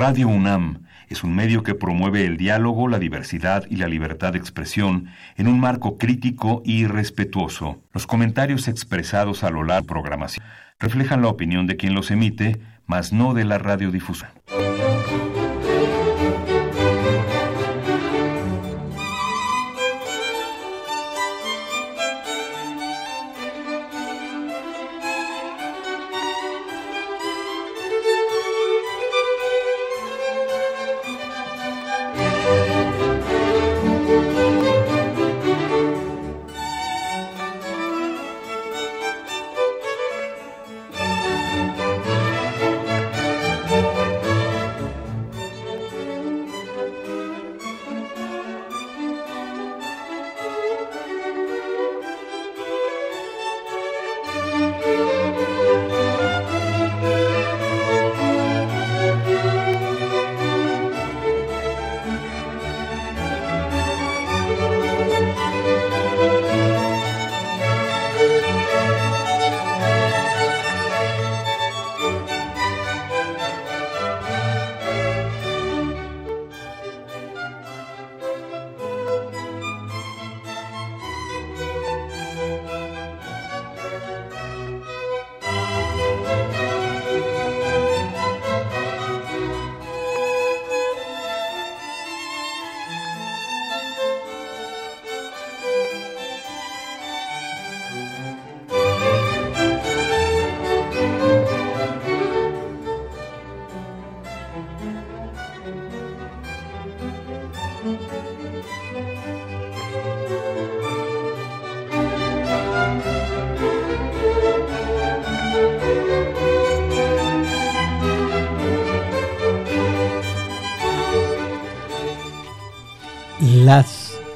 Radio 0.00 0.28
UNAM 0.28 0.84
es 1.10 1.24
un 1.24 1.34
medio 1.34 1.62
que 1.62 1.74
promueve 1.74 2.24
el 2.24 2.38
diálogo, 2.38 2.88
la 2.88 2.98
diversidad 2.98 3.66
y 3.68 3.76
la 3.76 3.86
libertad 3.86 4.32
de 4.32 4.38
expresión 4.38 5.08
en 5.36 5.46
un 5.46 5.60
marco 5.60 5.98
crítico 5.98 6.62
y 6.64 6.86
respetuoso. 6.86 7.82
Los 7.92 8.06
comentarios 8.06 8.66
expresados 8.66 9.44
a 9.44 9.50
lo 9.50 9.62
largo 9.62 9.74
de 9.74 9.82
la 9.82 9.86
programación 9.86 10.46
reflejan 10.78 11.20
la 11.20 11.28
opinión 11.28 11.66
de 11.66 11.76
quien 11.76 11.92
los 11.92 12.10
emite, 12.10 12.62
mas 12.86 13.12
no 13.12 13.34
de 13.34 13.44
la 13.44 13.58
radiodifusión. 13.58 14.30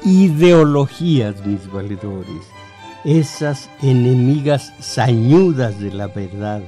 Ideologías, 0.05 1.43
mis 1.47 1.69
valedores, 1.71 2.43
esas 3.03 3.71
enemigas 3.81 4.71
sañudas 4.79 5.79
de 5.79 5.91
la 5.91 6.07
verdad. 6.07 6.61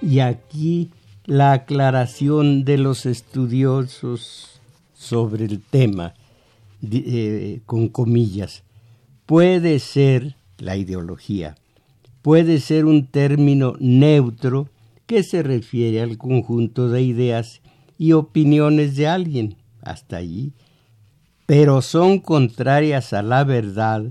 Y 0.00 0.20
aquí 0.20 0.90
la 1.26 1.52
aclaración 1.52 2.64
de 2.64 2.78
los 2.78 3.04
estudiosos 3.04 4.62
sobre 4.94 5.44
el 5.44 5.60
tema, 5.60 6.14
eh, 6.90 7.60
con 7.66 7.88
comillas, 7.88 8.62
puede 9.26 9.78
ser 9.78 10.36
la 10.56 10.76
ideología, 10.76 11.56
puede 12.22 12.60
ser 12.60 12.86
un 12.86 13.06
término 13.06 13.74
neutro 13.78 14.70
que 15.06 15.22
se 15.22 15.42
refiere 15.42 16.00
al 16.00 16.16
conjunto 16.16 16.88
de 16.88 17.02
ideas 17.02 17.60
y 17.98 18.12
opiniones 18.12 18.96
de 18.96 19.06
alguien, 19.06 19.56
hasta 19.82 20.16
allí 20.16 20.54
pero 21.50 21.82
son 21.82 22.20
contrarias 22.20 23.12
a 23.12 23.22
la 23.22 23.42
verdad 23.42 24.04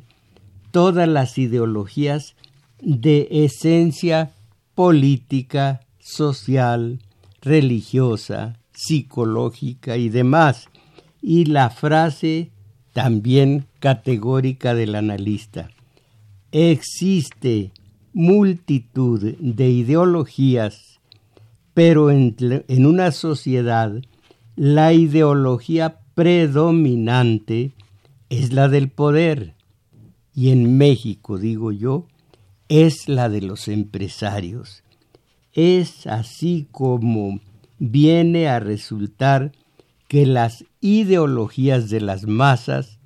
todas 0.72 1.08
las 1.08 1.38
ideologías 1.38 2.36
de 2.82 3.30
esencia 3.32 4.32
política, 4.76 5.80
social, 6.00 7.00
religiosa, 7.42 8.60
psicológica 8.74 9.96
y 9.96 10.10
demás. 10.10 10.68
Y 11.22 11.46
la 11.46 11.70
frase 11.70 12.52
también 12.92 13.68
categórica 13.80 14.74
del 14.76 14.94
analista. 14.96 15.70
Existe 16.52 17.72
multitud 18.12 19.36
de 19.40 19.70
ideologías, 19.70 21.00
pero 21.74 22.12
en, 22.12 22.36
en 22.68 22.86
una 22.86 23.14
sociedad 23.14 23.94
la 24.58 24.92
ideología 24.92 25.99
predominante 26.20 27.72
es 28.30 28.52
la 28.52 28.68
del 28.68 28.90
poder 28.90 29.54
y 30.36 30.50
en 30.50 30.78
México, 30.78 31.38
digo 31.38 31.72
yo, 31.72 32.08
es 32.68 33.08
la 33.08 33.30
de 33.30 33.40
los 33.40 33.70
empresarios. 33.70 34.84
Es 35.54 36.08
así 36.08 36.68
como 36.72 37.40
viene 37.78 38.50
a 38.50 38.60
resultar 38.60 39.54
que 40.10 40.26
las 40.26 40.66
ideologías 40.82 41.90
de 41.90 42.02
las 42.02 42.28
masas 42.28 43.00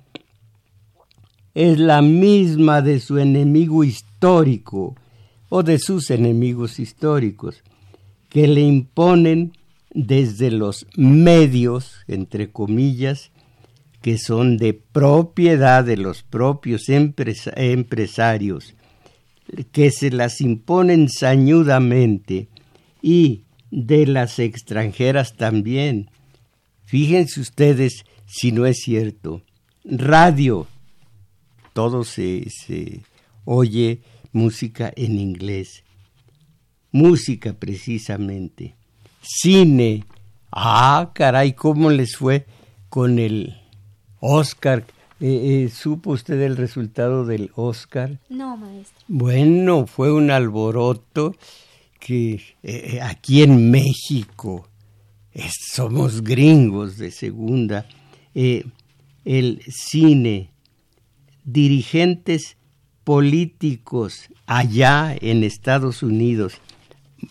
es 1.54 1.78
la 1.78 2.02
misma 2.02 2.82
de 2.82 2.98
su 2.98 3.18
enemigo 3.18 3.84
histórico 3.84 4.96
o 5.50 5.62
de 5.62 5.78
sus 5.78 6.10
enemigos 6.10 6.80
históricos, 6.80 7.62
que 8.28 8.48
le 8.48 8.62
imponen 8.62 9.52
desde 9.94 10.50
los 10.50 10.86
medios, 10.96 12.00
entre 12.08 12.50
comillas, 12.50 13.30
que 14.02 14.18
son 14.18 14.58
de 14.58 14.74
propiedad 14.74 15.84
de 15.84 15.96
los 15.96 16.22
propios 16.22 16.88
empresarios, 16.88 18.74
que 19.72 19.90
se 19.90 20.10
las 20.10 20.40
imponen 20.40 21.08
sañudamente, 21.08 22.48
y 23.00 23.44
de 23.70 24.06
las 24.06 24.38
extranjeras 24.38 25.36
también. 25.36 26.10
Fíjense 26.84 27.40
ustedes 27.40 28.04
si 28.26 28.50
no 28.50 28.66
es 28.66 28.78
cierto. 28.78 29.42
Radio, 29.84 30.66
todo 31.72 32.04
se, 32.04 32.48
se 32.50 33.02
oye 33.44 34.00
música 34.32 34.92
en 34.96 35.18
inglés. 35.18 35.84
Música 36.90 37.52
precisamente 37.52 38.74
cine. 39.24 40.04
Ah, 40.50 41.10
caray, 41.14 41.52
¿cómo 41.52 41.90
les 41.90 42.16
fue 42.16 42.46
con 42.88 43.18
el 43.18 43.56
Oscar? 44.20 44.84
Eh, 45.20 45.64
eh, 45.64 45.68
¿Supo 45.70 46.10
usted 46.10 46.40
el 46.42 46.56
resultado 46.56 47.24
del 47.24 47.50
Oscar? 47.54 48.18
No, 48.28 48.56
maestro. 48.56 49.04
Bueno, 49.08 49.86
fue 49.86 50.12
un 50.12 50.30
alboroto 50.30 51.36
que 51.98 52.42
eh, 52.62 53.00
aquí 53.02 53.42
en 53.42 53.70
México 53.70 54.68
somos 55.72 56.22
gringos 56.22 56.98
de 56.98 57.10
segunda. 57.10 57.86
el 58.34 59.62
cine, 59.68 60.50
dirigentes 61.44 62.56
políticos 63.04 64.28
allá 64.46 65.16
en 65.20 65.42
Estados 65.42 66.02
Unidos. 66.02 66.54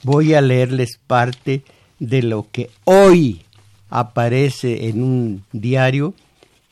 Voy 0.03 0.33
a 0.33 0.41
leerles 0.41 0.99
parte 1.05 1.63
de 2.07 2.21
lo 2.21 2.47
que 2.51 2.69
hoy 2.83 3.41
aparece 3.89 4.89
en 4.89 5.01
un 5.03 5.45
diario 5.53 6.13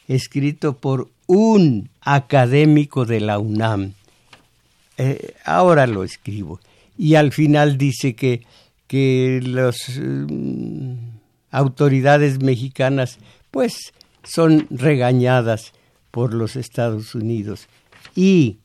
escrito 0.08 0.74
por 0.74 1.10
un 1.26 1.90
académico 2.02 3.06
de 3.06 3.22
la 3.22 3.40
UNAM. 3.40 3.94
Eh, 4.98 5.34
ahora 5.46 5.88
lo 5.88 6.04
escribo. 6.04 6.60
Y 6.98 7.16
al 7.16 7.32
final 7.32 7.78
dice 7.78 8.14
que, 8.14 8.42
que 8.88 9.40
las 9.42 9.78
mm, 9.98 10.96
autoridades 11.52 12.44
mexicanas 12.44 13.18
pues 13.52 13.94
son 14.24 14.68
regañadas 14.70 15.72
por 16.12 16.34
los 16.34 16.58
Estados 16.58 17.16
Unidos. 17.16 17.68
Y 18.16 18.58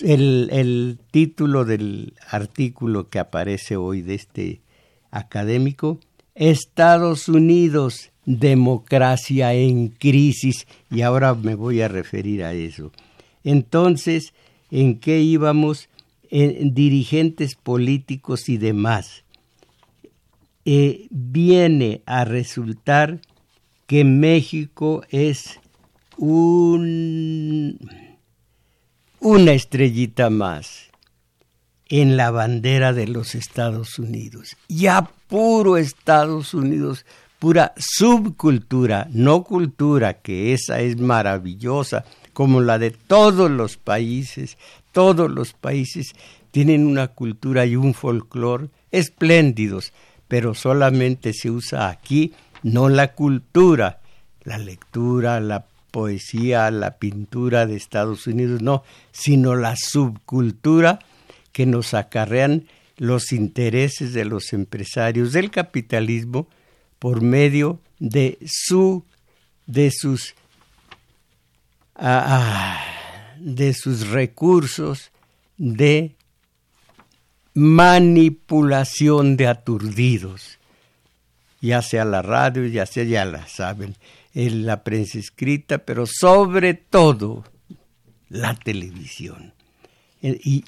el, 0.00 0.48
el 0.50 0.98
título 1.10 1.66
del 1.66 2.14
artículo 2.30 3.10
que 3.10 3.18
aparece 3.18 3.76
hoy 3.76 4.00
de 4.00 4.14
este 4.14 4.63
académico 5.14 5.98
Estados 6.34 7.28
Unidos, 7.28 8.10
democracia 8.26 9.54
en 9.54 9.88
crisis, 9.88 10.66
y 10.90 11.02
ahora 11.02 11.34
me 11.34 11.54
voy 11.54 11.80
a 11.80 11.88
referir 11.88 12.42
a 12.42 12.52
eso. 12.52 12.90
Entonces, 13.44 14.34
¿en 14.70 14.98
qué 14.98 15.20
íbamos? 15.20 15.88
En 16.30 16.74
dirigentes 16.74 17.54
políticos 17.54 18.48
y 18.48 18.56
demás. 18.56 19.24
Eh, 20.64 21.06
viene 21.10 22.02
a 22.06 22.24
resultar 22.24 23.20
que 23.86 24.02
México 24.02 25.04
es 25.10 25.60
un, 26.16 27.78
una 29.20 29.52
estrellita 29.52 30.30
más 30.30 30.90
en 31.88 32.16
la 32.16 32.30
bandera 32.30 32.92
de 32.92 33.06
los 33.06 33.34
Estados 33.34 33.98
Unidos. 33.98 34.56
Ya 34.68 35.10
puro 35.28 35.76
Estados 35.76 36.54
Unidos, 36.54 37.04
pura 37.38 37.72
subcultura, 37.76 39.08
no 39.12 39.44
cultura, 39.44 40.14
que 40.14 40.52
esa 40.52 40.80
es 40.80 40.98
maravillosa, 40.98 42.04
como 42.32 42.60
la 42.60 42.78
de 42.78 42.90
todos 42.90 43.50
los 43.50 43.76
países. 43.76 44.56
Todos 44.92 45.30
los 45.30 45.52
países 45.52 46.14
tienen 46.50 46.86
una 46.86 47.08
cultura 47.08 47.66
y 47.66 47.76
un 47.76 47.94
folclore 47.94 48.68
espléndidos, 48.90 49.92
pero 50.28 50.54
solamente 50.54 51.32
se 51.32 51.50
usa 51.50 51.88
aquí 51.88 52.32
no 52.64 52.88
la 52.88 53.12
cultura, 53.12 54.00
la 54.42 54.56
lectura, 54.58 55.38
la 55.38 55.66
poesía, 55.90 56.70
la 56.70 56.96
pintura 56.96 57.66
de 57.66 57.76
Estados 57.76 58.26
Unidos, 58.26 58.62
no, 58.62 58.82
sino 59.12 59.54
la 59.54 59.76
subcultura 59.76 60.98
que 61.54 61.64
nos 61.64 61.94
acarrean 61.94 62.66
los 62.98 63.32
intereses 63.32 64.12
de 64.12 64.26
los 64.26 64.52
empresarios 64.52 65.32
del 65.32 65.50
capitalismo 65.50 66.48
por 66.98 67.22
medio 67.22 67.80
de 67.98 68.36
su 68.44 69.04
de 69.64 69.90
sus 69.90 70.34
ah, 71.94 72.24
ah, 72.26 73.34
de 73.38 73.72
sus 73.72 74.08
recursos 74.08 75.12
de 75.56 76.16
manipulación 77.54 79.38
de 79.38 79.46
aturdidos 79.46 80.58
ya 81.64 81.80
sea 81.80 82.04
la 82.04 82.20
radio, 82.20 82.66
ya 82.66 82.84
sea, 82.84 83.04
ya 83.04 83.24
la 83.24 83.48
saben, 83.48 83.96
en 84.34 84.66
la 84.66 84.84
prensa 84.84 85.18
escrita, 85.18 85.78
pero 85.78 86.04
sobre 86.06 86.74
todo 86.74 87.42
la 88.28 88.54
televisión. 88.54 89.54
Y, 90.20 90.64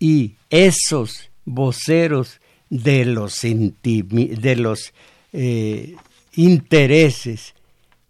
y 0.00 0.34
esos 0.48 1.30
voceros 1.44 2.40
de 2.70 3.04
los, 3.04 3.40
de 3.42 4.56
los 4.56 4.92
eh, 5.32 5.94
intereses 6.34 7.54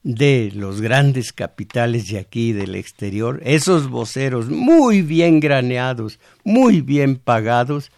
de 0.02 0.50
los 0.54 0.80
grandes 0.80 1.32
capitales 1.32 2.08
de 2.08 2.18
aquí 2.18 2.52
del 2.52 2.74
exterior, 2.74 3.42
esos 3.44 3.90
voceros 3.90 4.48
muy 4.48 5.02
bien 5.02 5.40
graneados, 5.40 6.18
muy 6.42 6.80
bien 6.80 7.16
pagados, 7.16 7.90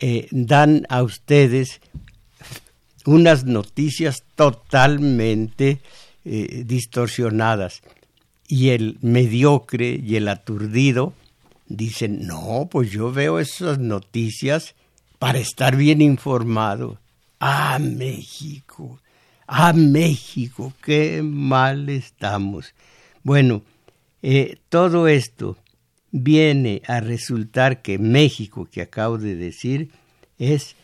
eh, 0.00 0.26
dan 0.32 0.86
a 0.88 1.04
ustedes 1.04 1.80
unas 3.04 3.44
noticias 3.44 4.24
totalmente 4.34 5.80
eh, 6.24 6.64
distorsionadas. 6.66 7.82
Y 8.48 8.70
el 8.70 8.98
mediocre 9.00 10.00
y 10.02 10.16
el 10.16 10.26
aturdido 10.26 11.14
dicen, 11.70 12.26
no, 12.26 12.68
pues 12.70 12.90
yo 12.90 13.12
veo 13.12 13.38
esas 13.38 13.78
noticias 13.78 14.74
para 15.18 15.38
estar 15.38 15.76
bien 15.76 16.02
informado. 16.02 16.98
Ah, 17.38 17.78
México, 17.80 19.00
ah, 19.46 19.72
México, 19.72 20.74
qué 20.82 21.22
mal 21.22 21.88
estamos. 21.88 22.74
Bueno, 23.22 23.62
eh, 24.20 24.58
todo 24.68 25.08
esto 25.08 25.56
viene 26.10 26.82
a 26.86 27.00
resultar 27.00 27.82
que 27.82 27.98
México, 27.98 28.68
que 28.70 28.82
acabo 28.82 29.16
de 29.16 29.36
decir, 29.36 29.90
es 30.38 30.74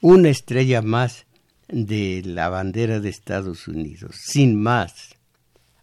una 0.00 0.28
estrella 0.28 0.82
más 0.82 1.24
de 1.68 2.22
la 2.24 2.50
bandera 2.50 3.00
de 3.00 3.08
Estados 3.08 3.66
Unidos, 3.66 4.16
sin 4.22 4.60
más. 4.60 5.14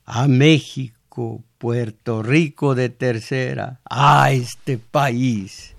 A 0.06 0.27
México, 0.27 0.94
Puerto 1.57 2.21
Rico 2.21 2.75
de 2.75 2.89
tercera, 2.89 3.79
a 3.89 4.31
este 4.31 4.77
país. 4.77 5.75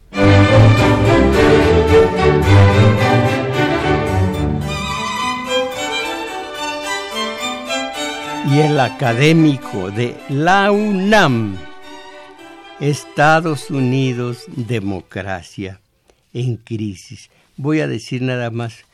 Y 8.50 8.58
el 8.60 8.80
académico 8.80 9.90
de 9.90 10.16
la 10.30 10.70
UNAM, 10.70 11.56
Estados 12.80 13.70
Unidos, 13.70 14.44
democracia 14.56 15.80
en 16.32 16.56
crisis. 16.56 17.28
Voy 17.56 17.80
a 17.80 17.86
decir 17.86 18.22
nada 18.22 18.50
más 18.50 18.84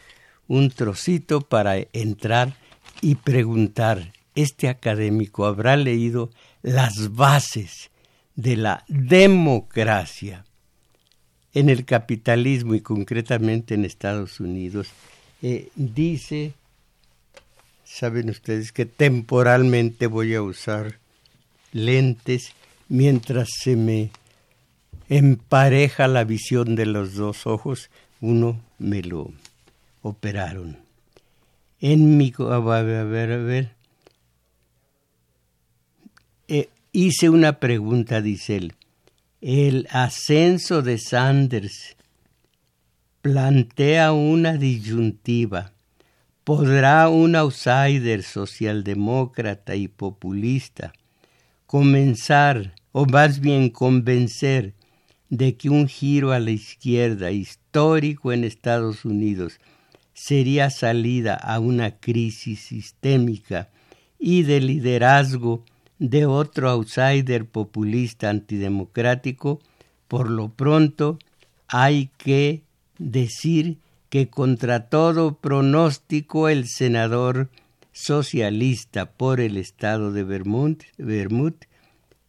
un 0.49 0.71
trocito 0.71 1.41
para 1.41 1.77
entrar 1.93 2.55
y 3.01 3.15
preguntar, 3.17 4.13
¿este 4.35 4.69
académico 4.69 5.47
habrá 5.47 5.77
leído 5.77 6.31
las 6.63 7.15
bases 7.15 7.91
de 8.35 8.57
la 8.57 8.85
democracia 8.89 10.45
en 11.55 11.69
el 11.69 11.85
capitalismo 11.85 12.75
y 12.75 12.81
concretamente 12.81 13.75
en 13.75 13.85
Estados 13.85 14.41
Unidos? 14.41 14.89
Eh, 15.43 15.69
dice, 15.75 16.55
saben 17.85 18.31
ustedes 18.31 18.73
que 18.73 18.87
temporalmente 18.87 20.07
voy 20.07 20.35
a 20.35 20.43
usar 20.43 20.99
lentes 21.73 22.53
mientras 22.89 23.49
se 23.59 23.77
me 23.77 24.11
empareja 25.09 26.09
la 26.09 26.25
visión 26.25 26.75
de 26.75 26.87
los 26.87 27.15
dos 27.15 27.47
ojos, 27.47 27.91
uno 28.21 28.61
me 28.79 29.03
lo 29.03 29.31
operaron. 30.03 30.79
En 31.81 32.17
mi... 32.17 32.33
A 32.39 32.59
ver, 32.59 32.97
a 32.97 33.05
ver, 33.05 33.33
a 33.33 33.37
ver. 33.37 33.71
Eh, 36.49 36.69
hice 36.93 37.31
una 37.31 37.59
pregunta, 37.59 38.21
dice 38.21 38.57
él. 38.57 38.75
El 39.41 39.89
ascenso 39.91 40.83
de 40.83 40.99
Sanders 40.99 41.97
plantea 43.23 44.13
una 44.13 44.57
disyuntiva. 44.57 45.73
¿Podrá 46.45 47.09
un 47.09 47.35
outsider 47.37 48.23
socialdemócrata 48.23 49.75
y 49.77 49.89
populista 49.89 50.93
comenzar, 51.67 52.75
o 52.93 53.07
más 53.07 53.41
bien 53.41 53.71
convencer, 53.71 54.75
de 55.31 55.57
que 55.57 55.71
un 55.71 55.89
giro 55.89 56.33
a 56.33 56.41
la 56.41 56.51
izquierda 56.51 57.31
histórico 57.31 58.33
en 58.33 58.45
Estados 58.45 59.07
Unidos 59.07 59.59
sería 60.13 60.69
salida 60.69 61.35
a 61.35 61.59
una 61.59 61.99
crisis 61.99 62.61
sistémica 62.61 63.71
y 64.19 64.43
de 64.43 64.61
liderazgo 64.61 65.65
de 66.03 66.27
otro 66.27 66.69
outsider 66.69 67.47
populista 67.47 68.29
antidemocrático, 68.29 69.61
por 70.09 70.31
lo 70.31 70.49
pronto 70.49 71.17
hay 71.69 72.11
que 72.19 72.63
decir 72.99 73.79
que 74.11 74.29
contra 74.29 74.89
todo 74.89 75.37
pronóstico 75.37 76.49
el 76.49 76.67
senador 76.67 77.51
socialista 77.93 79.13
por 79.13 79.39
el 79.39 79.57
estado 79.57 80.11
de 80.11 80.25
Vermont, 80.25 81.65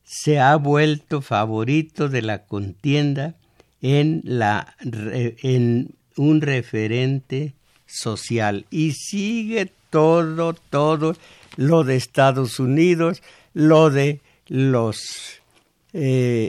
se 0.04 0.40
ha 0.40 0.56
vuelto 0.58 1.22
favorito 1.22 2.10
de 2.10 2.22
la 2.22 2.46
contienda 2.46 3.34
en, 3.82 4.22
la, 4.24 4.76
en 4.84 5.96
un 6.16 6.42
referente 6.42 7.56
social 7.88 8.68
y 8.70 8.92
sigue 8.92 9.72
todo, 9.90 10.54
todo 10.54 11.16
lo 11.58 11.84
de 11.84 11.96
Estados 11.96 12.60
Unidos, 12.60 13.24
lo 13.54 13.90
de 13.90 14.22
los 14.48 15.42
eh, 15.94 16.00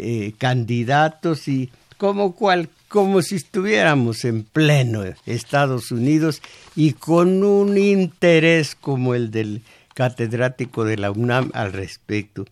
eh, 0.02 0.34
candidatos 0.38 1.48
y 1.48 1.70
como 1.96 2.34
cual, 2.34 2.68
como 2.88 3.22
si 3.22 3.36
estuviéramos 3.36 4.24
en 4.24 4.42
pleno 4.42 5.02
Estados 5.26 5.90
Unidos 5.90 6.42
y 6.74 6.92
con 6.92 7.42
un 7.42 7.78
interés 7.78 8.74
como 8.74 9.14
el 9.14 9.30
del 9.30 9.62
catedrático 9.94 10.84
de 10.84 10.96
la 10.96 11.10
UNAM 11.10 11.50
al 11.54 11.72
respecto. 11.72 12.46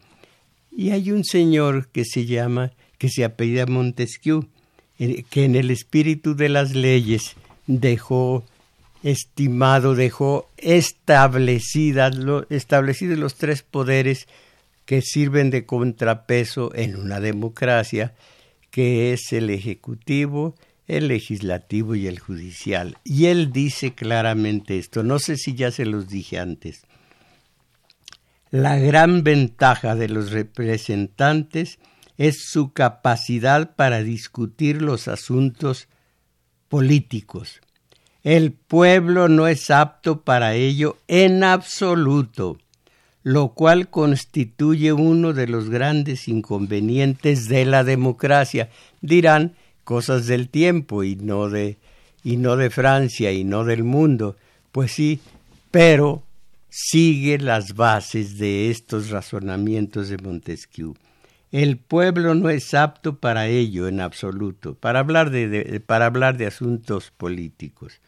Y 0.70 0.90
hay 0.90 1.10
un 1.10 1.24
señor 1.24 1.88
que 1.88 2.04
se 2.04 2.24
llama, 2.24 2.72
que 2.98 3.08
se 3.08 3.24
apellida 3.24 3.66
Montesquieu, 3.66 4.46
eh, 4.98 5.24
que 5.28 5.44
en 5.44 5.56
el 5.56 5.70
espíritu 5.70 6.34
de 6.34 6.48
las 6.48 6.74
leyes 6.74 7.34
dejó 7.66 8.44
estimado 9.02 9.94
dejó 9.94 10.50
establecidas, 10.56 12.16
establecidos 12.50 13.18
los 13.18 13.36
tres 13.36 13.62
poderes 13.62 14.28
que 14.84 15.02
sirven 15.02 15.50
de 15.50 15.66
contrapeso 15.66 16.74
en 16.74 16.96
una 16.96 17.20
democracia, 17.20 18.14
que 18.70 19.12
es 19.12 19.32
el 19.32 19.50
Ejecutivo, 19.50 20.54
el 20.86 21.08
legislativo 21.08 21.94
y 21.94 22.06
el 22.06 22.18
judicial. 22.18 22.98
Y 23.04 23.26
él 23.26 23.52
dice 23.52 23.94
claramente 23.94 24.78
esto, 24.78 25.02
no 25.02 25.18
sé 25.18 25.36
si 25.36 25.54
ya 25.54 25.70
se 25.70 25.86
los 25.86 26.08
dije 26.08 26.38
antes. 26.38 26.82
La 28.50 28.76
gran 28.76 29.24
ventaja 29.24 29.94
de 29.94 30.08
los 30.08 30.30
representantes 30.30 31.78
es 32.18 32.44
su 32.50 32.72
capacidad 32.72 33.74
para 33.74 34.02
discutir 34.02 34.82
los 34.82 35.08
asuntos 35.08 35.88
políticos. 36.68 37.61
El 38.24 38.52
pueblo 38.52 39.28
no 39.28 39.48
es 39.48 39.70
apto 39.70 40.20
para 40.20 40.54
ello 40.54 40.96
en 41.08 41.42
absoluto, 41.42 42.58
lo 43.24 43.48
cual 43.48 43.88
constituye 43.88 44.92
uno 44.92 45.32
de 45.32 45.48
los 45.48 45.70
grandes 45.70 46.28
inconvenientes 46.28 47.48
de 47.48 47.64
la 47.64 47.82
democracia. 47.82 48.70
Dirán 49.00 49.54
cosas 49.84 50.26
del 50.26 50.48
tiempo 50.48 51.02
y 51.02 51.16
no 51.16 51.48
de 51.48 51.78
y 52.24 52.36
no 52.36 52.56
de 52.56 52.70
Francia 52.70 53.32
y 53.32 53.44
no 53.44 53.64
del 53.64 53.82
mundo. 53.82 54.36
Pues 54.70 54.92
sí, 54.92 55.20
pero 55.70 56.22
sigue 56.68 57.38
las 57.38 57.74
bases 57.74 58.38
de 58.38 58.70
estos 58.70 59.10
razonamientos 59.10 60.08
de 60.08 60.18
Montesquieu. 60.18 60.94
El 61.50 61.76
pueblo 61.76 62.34
no 62.34 62.48
es 62.48 62.72
apto 62.72 63.18
para 63.18 63.46
ello 63.46 63.86
en 63.86 64.00
absoluto, 64.00 64.74
para 64.74 65.00
hablar 65.00 65.30
de, 65.30 65.82
para 65.84 66.06
hablar 66.06 66.38
de 66.38 66.46
asuntos 66.46 67.12
políticos, 67.14 68.00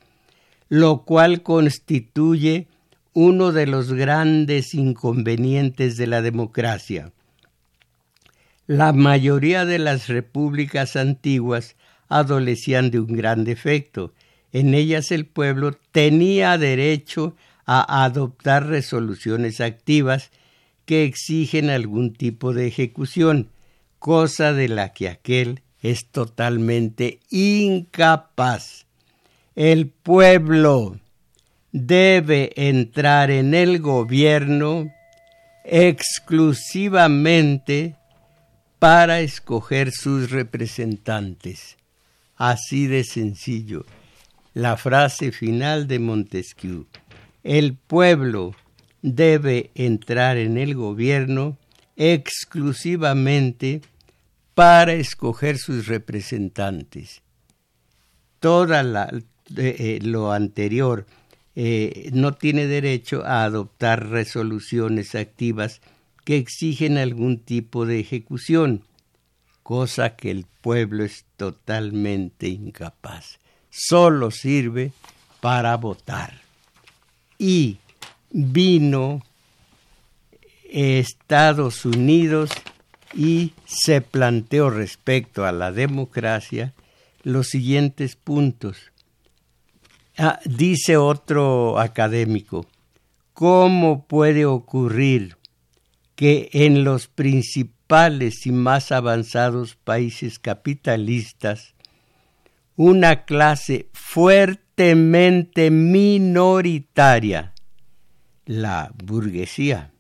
lo 0.69 1.05
cual 1.05 1.43
constituye 1.43 2.69
uno 3.13 3.53
de 3.53 3.67
los 3.67 3.93
grandes 3.93 4.75
inconvenientes 4.75 5.97
de 5.97 6.07
la 6.07 6.21
democracia. 6.21 7.13
La 8.67 8.93
mayoría 8.93 9.65
de 9.65 9.79
las 9.79 10.09
repúblicas 10.09 10.97
antiguas 10.97 11.77
adolecían 12.09 12.91
de 12.91 13.01
un 13.01 13.09
gran 13.09 13.45
defecto. 13.45 14.13
En 14.53 14.75
ellas 14.75 15.11
el 15.13 15.27
pueblo 15.27 15.77
tenía 15.93 16.57
derecho 16.59 17.37
a 17.67 18.05
adoptar 18.05 18.67
resoluciones 18.67 19.61
activas 19.61 20.31
que 20.87 21.05
exigen 21.05 21.71
algún 21.71 22.13
tipo 22.13 22.53
de 22.53 22.67
ejecución, 22.67 23.49
cosa 23.99 24.53
de 24.53 24.69
la 24.69 24.93
que 24.93 25.09
aquel 25.09 25.63
es 25.81 26.07
totalmente 26.11 27.21
incapaz. 27.31 28.84
El 29.57 29.89
pueblo 29.89 30.99
debe 31.71 32.51
entrar 32.57 33.31
en 33.31 33.55
el 33.55 33.79
gobierno 33.79 34.93
exclusivamente 35.65 37.95
para 38.81 39.21
escoger 39.21 39.93
sus 39.93 40.31
representantes. 40.31 41.77
Así 42.37 42.89
de 42.89 43.05
sencillo. 43.05 43.87
La 44.55 44.77
frase 44.77 45.31
final 45.31 45.87
de 45.87 46.01
Montesquieu. 46.01 46.89
El 47.45 47.75
pueblo 47.75 48.57
debe 49.03 49.71
entrar 49.75 50.37
en 50.37 50.59
el 50.59 50.75
gobierno 50.75 51.59
exclusivamente 51.97 53.83
para 54.55 54.95
escoger 54.95 55.59
sus 55.59 55.87
representantes. 55.87 57.23
Toda 58.41 58.83
eh, 58.83 59.23
eh, 59.57 59.99
lo 60.03 60.33
anterior 60.33 61.07
eh, 61.57 62.11
no 62.13 62.35
tiene 62.35 62.67
derecho 62.67 63.25
a 63.25 63.45
adoptar 63.45 64.09
resoluciones 64.09 65.15
activas 65.15 65.81
que 66.25 66.37
exigen 66.37 66.99
algún 66.99 67.39
tipo 67.39 67.87
de 67.87 68.01
ejecución, 68.01 68.83
cosa 69.63 70.17
que 70.17 70.31
el 70.31 70.47
pueblo 70.61 71.05
es 71.05 71.27
totalmente 71.37 72.49
incapaz. 72.49 73.39
Solo 73.71 74.31
sirve 74.31 74.93
para 75.41 75.77
votar. 75.77 76.41
Y 77.39 77.79
vino 78.31 79.23
Estados 80.71 81.85
Unidos 81.85 82.51
y 83.15 83.53
se 83.65 84.01
planteó 84.01 84.71
respecto 84.71 85.45
a 85.47 85.53
la 85.53 85.71
democracia 85.71 86.73
los 87.23 87.49
siguientes 87.49 88.17
puntos. 88.17 88.91
Ah, 90.17 90.39
dice 90.45 90.97
otro 90.97 91.79
académico, 91.79 92.67
¿cómo 93.33 94.07
puede 94.07 94.47
ocurrir 94.47 95.37
que 96.15 96.51
en 96.53 96.85
los 96.85 97.09
principales 97.09 98.47
y 98.47 98.53
más 98.53 98.93
avanzados 98.93 99.75
países 99.75 100.39
capitalistas 100.39 101.75
una 102.77 103.25
clase 103.25 103.89
fuertemente 103.93 105.71
minoritaria 105.71 107.53
la 108.47 108.93
burguesía 109.05 109.91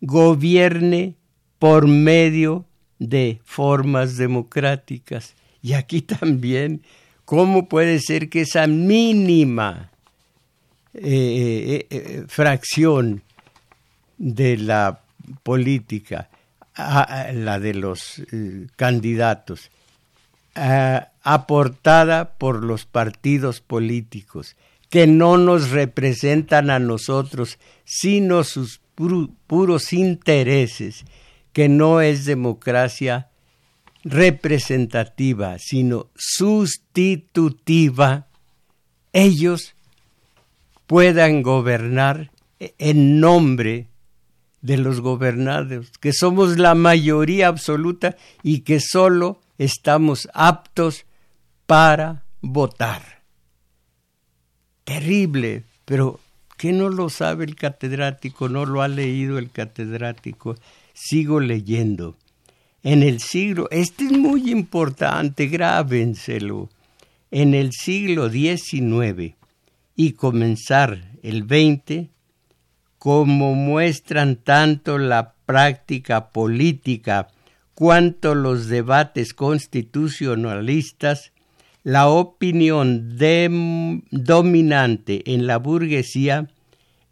gobierne 0.00 1.16
por 1.58 1.86
medio 1.88 2.66
de 2.98 3.40
formas 3.44 4.16
democráticas. 4.16 5.34
Y 5.62 5.72
aquí 5.72 6.02
también, 6.02 6.82
¿cómo 7.28 7.68
puede 7.68 8.00
ser 8.00 8.30
que 8.30 8.40
esa 8.40 8.66
mínima 8.66 9.90
eh, 10.94 11.02
eh, 11.04 11.86
eh, 11.90 12.24
fracción 12.26 13.22
de 14.16 14.56
la 14.56 15.02
política, 15.42 16.30
la 16.74 17.60
de 17.60 17.74
los 17.74 18.22
candidatos, 18.76 19.70
aportada 21.22 22.32
por 22.38 22.64
los 22.64 22.86
partidos 22.86 23.60
políticos, 23.60 24.56
que 24.88 25.06
no 25.06 25.36
nos 25.36 25.68
representan 25.68 26.70
a 26.70 26.78
nosotros, 26.78 27.58
sino 27.84 28.42
sus 28.42 28.80
puros 29.46 29.92
intereses, 29.92 31.04
que 31.52 31.68
no 31.68 32.00
es 32.00 32.24
democracia 32.24 33.28
representativa, 34.10 35.58
sino 35.58 36.08
sustitutiva, 36.16 37.46
ellos 39.12 39.74
puedan 40.86 41.42
gobernar 41.42 42.30
en 42.58 43.20
nombre 43.20 43.86
de 44.62 44.76
los 44.76 45.00
gobernados, 45.00 45.90
que 46.00 46.12
somos 46.12 46.58
la 46.58 46.74
mayoría 46.74 47.46
absoluta 47.48 48.16
y 48.42 48.60
que 48.60 48.80
solo 48.80 49.40
estamos 49.58 50.28
aptos 50.34 51.04
para 51.66 52.24
votar 52.40 53.18
terrible, 54.88 55.64
pero 55.84 56.18
¿qué 56.56 56.72
no 56.72 56.88
lo 56.88 57.10
sabe 57.10 57.44
el 57.44 57.56
catedrático? 57.56 58.48
¿No 58.48 58.64
lo 58.64 58.80
ha 58.80 58.88
leído 58.88 59.36
el 59.36 59.50
catedrático? 59.50 60.56
Sigo 60.94 61.40
leyendo. 61.40 62.16
En 62.82 63.02
el 63.02 63.20
siglo, 63.20 63.68
este 63.70 64.04
es 64.04 64.12
muy 64.12 64.50
importante, 64.52 65.46
grábenselo. 65.46 66.68
En 67.30 67.54
el 67.54 67.72
siglo 67.72 68.30
XIX 68.30 69.34
y 69.96 70.12
comenzar 70.12 71.12
el 71.22 71.42
XX, 71.42 72.08
como 72.98 73.54
muestran 73.54 74.36
tanto 74.36 74.96
la 74.96 75.34
práctica 75.44 76.30
política 76.30 77.28
cuanto 77.74 78.34
los 78.34 78.68
debates 78.68 79.34
constitucionalistas, 79.34 81.32
la 81.82 82.08
opinión 82.08 83.16
dominante 84.10 85.32
en 85.32 85.46
la 85.46 85.58
burguesía 85.58 86.48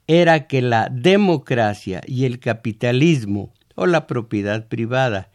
era 0.06 0.46
que 0.46 0.62
la 0.62 0.88
democracia 0.90 2.02
y 2.06 2.24
el 2.24 2.38
capitalismo 2.38 3.52
o 3.74 3.86
la 3.86 4.06
propiedad 4.06 4.68
privada 4.68 5.30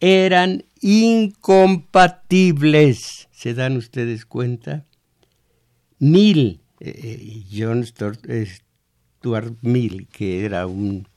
eran 0.00 0.64
incompatibles. 0.80 3.28
¿Se 3.30 3.52
dan 3.54 3.76
ustedes 3.76 4.24
cuenta? 4.24 4.86
Mill, 5.98 6.60
eh, 6.80 6.98
eh, 7.02 7.44
John 7.52 7.84
Stuart, 7.84 8.24
Stuart 9.18 9.58
Mill, 9.62 10.06
que 10.08 10.44
era 10.44 10.66
un 10.66 11.08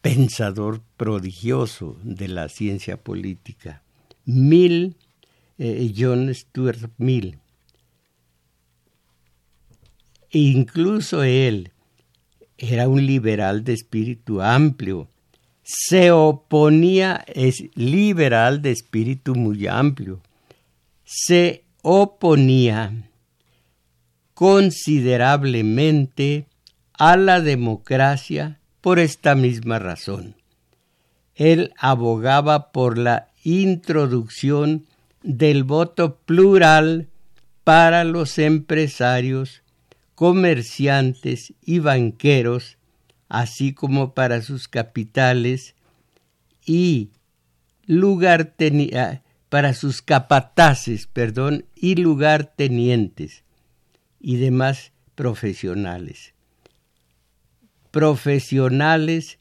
pensador 0.00 0.82
prodigioso 0.96 1.98
de 2.02 2.28
la 2.28 2.48
ciencia 2.48 2.96
política, 2.96 3.82
Mill 4.26 4.96
eh, 5.58 5.92
John 5.96 6.34
Stuart 6.34 6.90
Mill. 6.98 7.38
E 10.30 10.38
incluso 10.38 11.22
él 11.22 11.70
era 12.58 12.88
un 12.88 13.06
liberal 13.06 13.62
de 13.62 13.72
espíritu 13.72 14.42
amplio. 14.42 15.08
Se 15.64 16.10
oponía, 16.10 17.24
es 17.26 17.64
liberal 17.74 18.60
de 18.60 18.70
espíritu 18.70 19.34
muy 19.34 19.66
amplio. 19.66 20.20
Se 21.04 21.64
oponía 21.82 22.92
considerablemente 24.34 26.46
a 26.92 27.16
la 27.16 27.40
democracia 27.40 28.60
por 28.82 28.98
esta 28.98 29.34
misma 29.34 29.78
razón. 29.78 30.36
Él 31.34 31.72
abogaba 31.78 32.70
por 32.70 32.98
la 32.98 33.30
introducción 33.42 34.84
del 35.22 35.64
voto 35.64 36.16
plural 36.16 37.08
para 37.64 38.04
los 38.04 38.38
empresarios, 38.38 39.62
comerciantes 40.14 41.54
y 41.64 41.78
banqueros, 41.78 42.76
así 43.34 43.74
como 43.74 44.14
para 44.14 44.42
sus 44.42 44.68
capitales 44.68 45.74
y 46.64 47.10
lugar 47.84 48.54
ah, 48.96 49.22
para 49.48 49.74
sus 49.74 50.02
capataces, 50.02 51.08
perdón, 51.08 51.66
y 51.74 51.96
lugartenientes 51.96 53.42
y 54.20 54.36
demás 54.36 54.92
profesionales. 55.16 56.32
Profesionales 57.90 59.38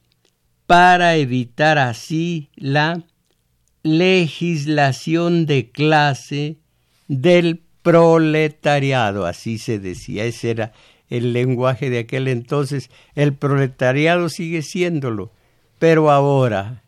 para 0.65 1.15
evitar 1.15 1.77
así 1.77 2.49
la 2.55 3.03
legislación 3.83 5.45
de 5.45 5.69
clase 5.69 6.57
del 7.07 7.61
proletariado, 7.83 9.27
así 9.27 9.59
se 9.59 9.77
decía, 9.77 10.25
ese 10.25 10.49
era 10.49 10.73
el 11.13 11.31
lenguaje 11.31 11.91
de 11.91 11.99
aquel 11.99 12.27
entonces. 12.27 12.89
El 13.13 13.33
proletariado 13.33 14.29
sigue 14.29 14.63
siéndolo, 14.63 15.31
pero 15.77 16.09
ahora 16.09 16.81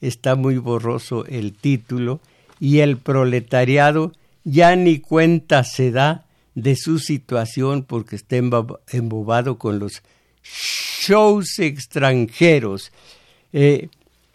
está 0.00 0.34
muy 0.34 0.58
borroso 0.58 1.24
el 1.26 1.52
título 1.52 2.20
y 2.58 2.80
el 2.80 2.96
proletariado 2.96 4.12
ya 4.42 4.74
ni 4.74 4.98
cuenta 4.98 5.62
se 5.62 5.92
da 5.92 6.26
de 6.56 6.74
su 6.74 6.98
situación 6.98 7.84
porque 7.84 8.16
está 8.16 8.36
embobado 8.36 9.58
con 9.58 9.78
los 9.78 10.02
shows 10.42 11.60
extranjeros. 11.60 12.90
Eh, 13.52 13.88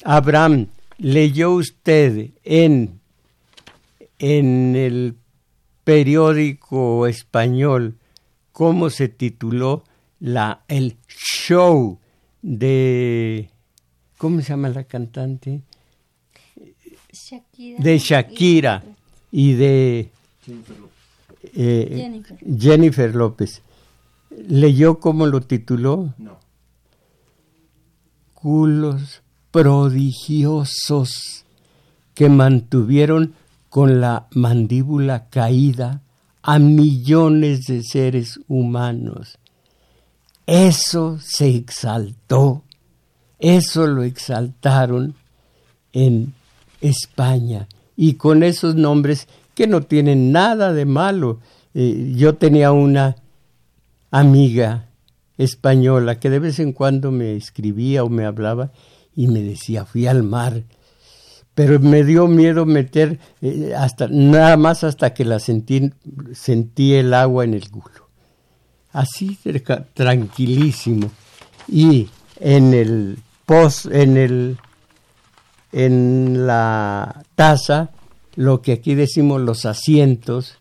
Abraham, 0.05 0.67
¿leyó 0.97 1.51
usted 1.51 2.29
en, 2.45 3.01
en 4.19 4.77
el 4.77 5.15
periódico 5.83 7.07
español 7.07 7.97
cómo 8.57 8.89
se 8.89 9.07
tituló 9.07 9.83
la, 10.19 10.63
el 10.67 10.97
show 11.07 11.99
de... 12.41 13.51
¿Cómo 14.17 14.41
se 14.41 14.49
llama 14.49 14.69
la 14.69 14.85
cantante? 14.85 15.61
Shakira. 17.13 17.83
De 17.83 17.99
Shakira 17.99 18.83
y 19.31 19.53
de 19.53 20.09
eh, 21.53 22.23
Jennifer. 22.59 23.13
López. 23.13 23.61
¿Leyó 24.31 24.99
cómo 24.99 25.27
lo 25.27 25.41
tituló? 25.41 26.15
No. 26.17 26.39
Culos 28.33 29.21
prodigiosos 29.51 31.45
que 32.15 32.27
mantuvieron 32.27 33.35
con 33.69 34.01
la 34.01 34.25
mandíbula 34.31 35.29
caída 35.29 36.01
a 36.47 36.59
millones 36.59 37.65
de 37.65 37.83
seres 37.83 38.39
humanos. 38.47 39.37
Eso 40.45 41.19
se 41.19 41.49
exaltó, 41.49 42.63
eso 43.37 43.85
lo 43.85 44.03
exaltaron 44.03 45.13
en 45.91 46.33
España 46.79 47.67
y 47.97 48.13
con 48.13 48.43
esos 48.43 48.75
nombres 48.75 49.27
que 49.55 49.67
no 49.67 49.81
tienen 49.81 50.31
nada 50.31 50.71
de 50.71 50.85
malo. 50.85 51.41
Eh, 51.73 52.13
yo 52.15 52.35
tenía 52.35 52.71
una 52.71 53.17
amiga 54.09 54.87
española 55.37 56.17
que 56.17 56.29
de 56.29 56.39
vez 56.39 56.59
en 56.59 56.71
cuando 56.71 57.11
me 57.11 57.35
escribía 57.35 58.05
o 58.05 58.09
me 58.09 58.23
hablaba 58.23 58.71
y 59.13 59.27
me 59.27 59.41
decía, 59.41 59.83
fui 59.83 60.07
al 60.07 60.23
mar 60.23 60.63
pero 61.57 61.79
me 61.79 62.03
dio 62.03 62.27
miedo 62.27 62.67
meter 62.67 63.17
eh, 63.41 63.73
hasta 63.75 64.07
nada 64.07 64.57
más 64.57 64.83
hasta 64.83 65.15
que 65.15 65.25
la 65.25 65.39
sentí 65.39 65.91
sentí 66.31 66.93
el 66.93 67.15
agua 67.15 67.45
en 67.45 67.55
el 67.55 67.67
culo. 67.71 68.09
Así 68.91 69.39
tranquilísimo. 69.95 71.09
Y 71.67 72.09
en 72.39 72.75
el 72.75 73.17
pos 73.47 73.87
en 73.87 74.17
el 74.17 74.57
en 75.71 76.45
la 76.45 77.23
taza 77.33 77.89
lo 78.35 78.61
que 78.61 78.73
aquí 78.73 78.93
decimos 78.93 79.41
los 79.41 79.65
asientos 79.65 80.59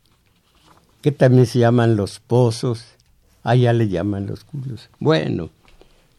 que 1.03 1.13
también 1.13 1.45
se 1.45 1.59
llaman 1.59 1.97
los 1.97 2.21
pozos 2.21 2.87
allá 3.43 3.75
le 3.75 3.89
llaman 3.91 4.27
los 4.27 4.45
culos. 4.45 4.89
Bueno 4.99 5.51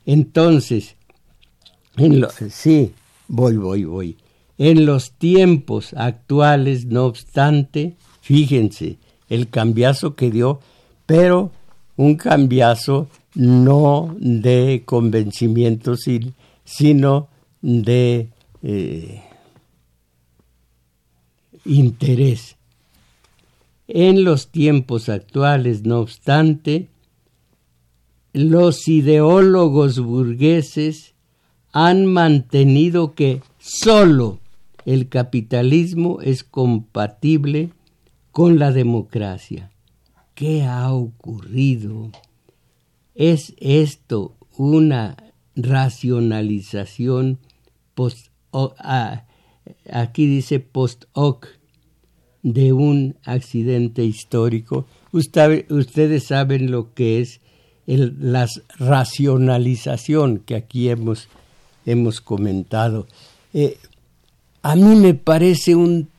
entonces 0.05 0.95
en 1.95 2.19
lo, 2.19 2.29
sí 2.29 2.93
voy 3.27 3.57
voy 3.57 3.83
voy 3.83 4.17
en 4.57 4.85
los 4.85 5.11
tiempos 5.11 5.93
actuales, 5.93 6.85
no 6.85 7.05
obstante, 7.05 7.95
fíjense 8.21 8.97
el 9.29 9.49
cambiazo 9.49 10.15
que 10.15 10.31
dio, 10.31 10.59
pero 11.05 11.51
un 11.95 12.15
cambiazo 12.15 13.07
no 13.35 14.15
de 14.19 14.83
convencimiento, 14.85 15.95
sino 16.63 17.27
de 17.61 18.29
eh, 18.63 19.21
interés. 21.65 22.55
En 23.87 24.23
los 24.23 24.47
tiempos 24.49 25.07
actuales, 25.07 25.83
no 25.83 25.99
obstante, 25.99 26.87
los 28.33 28.87
ideólogos 28.87 29.99
burgueses 29.99 31.13
han 31.71 32.05
mantenido 32.05 33.13
que 33.13 33.41
sólo 33.59 34.39
el 34.87 35.09
capitalismo 35.09 36.21
es 36.21 36.45
compatible 36.45 37.71
con 38.31 38.57
la 38.57 38.71
democracia. 38.71 39.69
¿Qué 40.33 40.63
ha 40.63 40.93
ocurrido? 40.93 42.09
¿Es 43.13 43.53
esto 43.57 44.37
una 44.55 45.17
racionalización 45.57 47.37
post 47.95 48.27
aquí 49.91 50.25
dice 50.25 50.61
post 50.61 51.03
hoc 51.11 51.49
de 52.41 52.71
un 52.71 53.17
accidente 53.25 54.05
histórico? 54.05 54.85
ustedes 55.11 56.23
saben 56.23 56.71
lo 56.71 56.93
que 56.93 57.19
es 57.19 57.41
la 57.85 58.47
racionalización 58.79 60.37
que 60.37 60.55
aquí 60.55 60.87
hemos, 60.87 61.27
hemos 61.85 62.21
comentado. 62.21 63.05
Eh, 63.53 63.77
a 64.61 64.75
mí 64.75 64.95
me 64.95 65.13
parece 65.13 65.75
un 65.75 66.09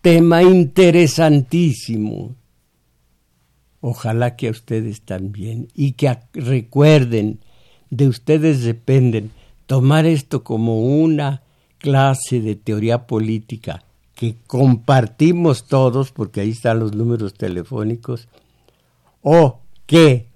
tema 0.00 0.42
interesantísimo. 0.42 2.34
Ojalá 3.80 4.36
que 4.36 4.48
a 4.48 4.50
ustedes 4.50 5.02
también 5.02 5.68
y 5.74 5.92
que 5.92 6.18
recuerden, 6.32 7.40
de 7.90 8.08
ustedes 8.08 8.62
dependen, 8.62 9.30
tomar 9.66 10.06
esto 10.06 10.42
como 10.42 10.80
una 10.80 11.42
clase 11.78 12.40
de 12.40 12.56
teoría 12.56 13.06
política 13.06 13.84
que 14.14 14.34
compartimos 14.48 15.68
todos, 15.68 16.10
porque 16.10 16.40
ahí 16.40 16.50
están 16.50 16.80
los 16.80 16.92
números 16.92 17.34
telefónicos, 17.34 18.26
o 19.22 19.60
que 19.86 20.26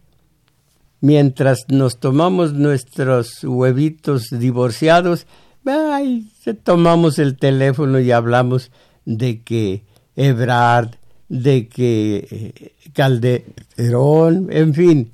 mientras 1.00 1.66
nos 1.68 1.98
tomamos 1.98 2.52
nuestros 2.52 3.42
huevitos 3.42 4.28
divorciados, 4.30 5.26
ay, 5.64 6.26
tomamos 6.62 7.18
el 7.18 7.36
teléfono 7.36 8.00
y 8.00 8.10
hablamos 8.10 8.70
de 9.04 9.42
que 9.42 9.84
Ebrard, 10.16 10.96
de 11.28 11.68
que 11.68 12.28
eh, 12.30 12.90
Calderón, 12.92 14.48
en 14.50 14.74
fin, 14.74 15.12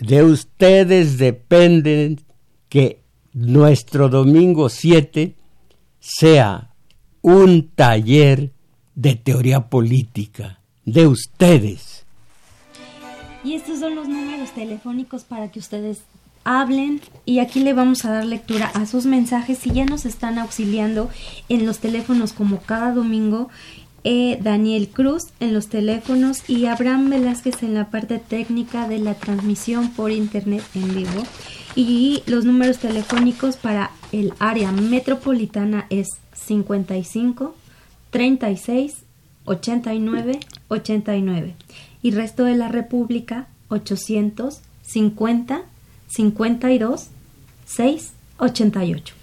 de 0.00 0.22
ustedes 0.22 1.18
dependen 1.18 2.20
que 2.68 3.00
nuestro 3.32 4.08
domingo 4.08 4.68
7 4.68 5.34
sea 6.00 6.70
un 7.22 7.70
taller 7.74 8.52
de 8.94 9.16
teoría 9.16 9.68
política, 9.68 10.60
de 10.84 11.06
ustedes. 11.06 12.04
Y 13.42 13.54
estos 13.54 13.80
son 13.80 13.94
los 13.94 14.08
números 14.08 14.52
telefónicos 14.52 15.24
para 15.24 15.50
que 15.50 15.58
ustedes 15.58 16.02
hablen 16.44 17.00
y 17.26 17.38
aquí 17.40 17.60
le 17.60 17.72
vamos 17.72 18.04
a 18.04 18.12
dar 18.12 18.24
lectura 18.24 18.66
a 18.66 18.86
sus 18.86 19.06
mensajes 19.06 19.66
y 19.66 19.72
ya 19.72 19.86
nos 19.86 20.04
están 20.04 20.38
auxiliando 20.38 21.10
en 21.48 21.66
los 21.66 21.78
teléfonos 21.78 22.32
como 22.32 22.60
cada 22.60 22.92
domingo. 22.92 23.48
Eh, 24.06 24.38
Daniel 24.42 24.88
Cruz 24.88 25.28
en 25.40 25.54
los 25.54 25.68
teléfonos 25.68 26.42
y 26.46 26.66
Abraham 26.66 27.08
Velázquez 27.08 27.62
en 27.62 27.72
la 27.72 27.88
parte 27.90 28.18
técnica 28.18 28.86
de 28.86 28.98
la 28.98 29.14
transmisión 29.14 29.90
por 29.92 30.10
internet 30.10 30.62
en 30.74 30.94
vivo. 30.94 31.22
Y 31.74 32.22
los 32.26 32.44
números 32.44 32.78
telefónicos 32.78 33.56
para 33.56 33.90
el 34.12 34.34
área 34.38 34.70
metropolitana 34.72 35.86
es 35.88 36.08
55 36.34 37.54
36 38.10 38.96
89 39.46 40.40
89 40.68 41.54
y 42.02 42.10
resto 42.10 42.44
de 42.44 42.56
la 42.56 42.68
República 42.68 43.48
850 43.68 45.62
52 46.14 47.08
6 47.66 48.12
88. 48.38 49.14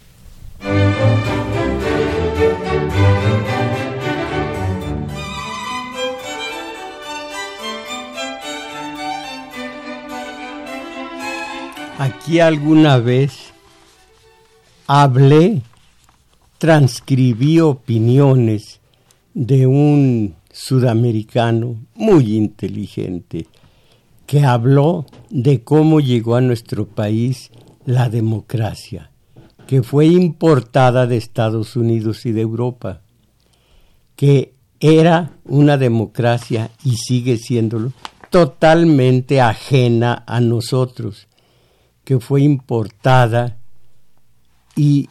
Aquí 11.97 12.41
alguna 12.41 12.97
vez 12.97 13.53
hablé, 14.85 15.61
transcribí 16.57 17.61
opiniones 17.61 18.81
de 19.33 19.65
un 19.65 20.35
sudamericano 20.51 21.77
muy 21.95 22.35
inteligente, 22.35 23.47
que 24.31 24.45
habló 24.45 25.05
de 25.29 25.61
cómo 25.61 25.99
llegó 25.99 26.37
a 26.37 26.41
nuestro 26.41 26.87
país 26.87 27.51
la 27.85 28.07
democracia, 28.07 29.11
que 29.67 29.83
fue 29.83 30.05
importada 30.05 31.05
de 31.05 31.17
Estados 31.17 31.75
Unidos 31.75 32.25
y 32.25 32.31
de 32.31 32.39
Europa, 32.39 33.01
que 34.15 34.53
era 34.79 35.33
una 35.43 35.75
democracia 35.75 36.71
y 36.81 36.95
sigue 36.95 37.35
siéndolo 37.35 37.91
totalmente 38.29 39.41
ajena 39.41 40.23
a 40.25 40.39
nosotros, 40.39 41.27
que 42.05 42.21
fue 42.21 42.41
importada 42.41 43.57
y 44.77 45.09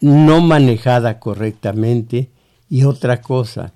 no 0.00 0.40
manejada 0.40 1.20
correctamente. 1.20 2.30
Y 2.70 2.84
otra 2.84 3.20
cosa, 3.20 3.74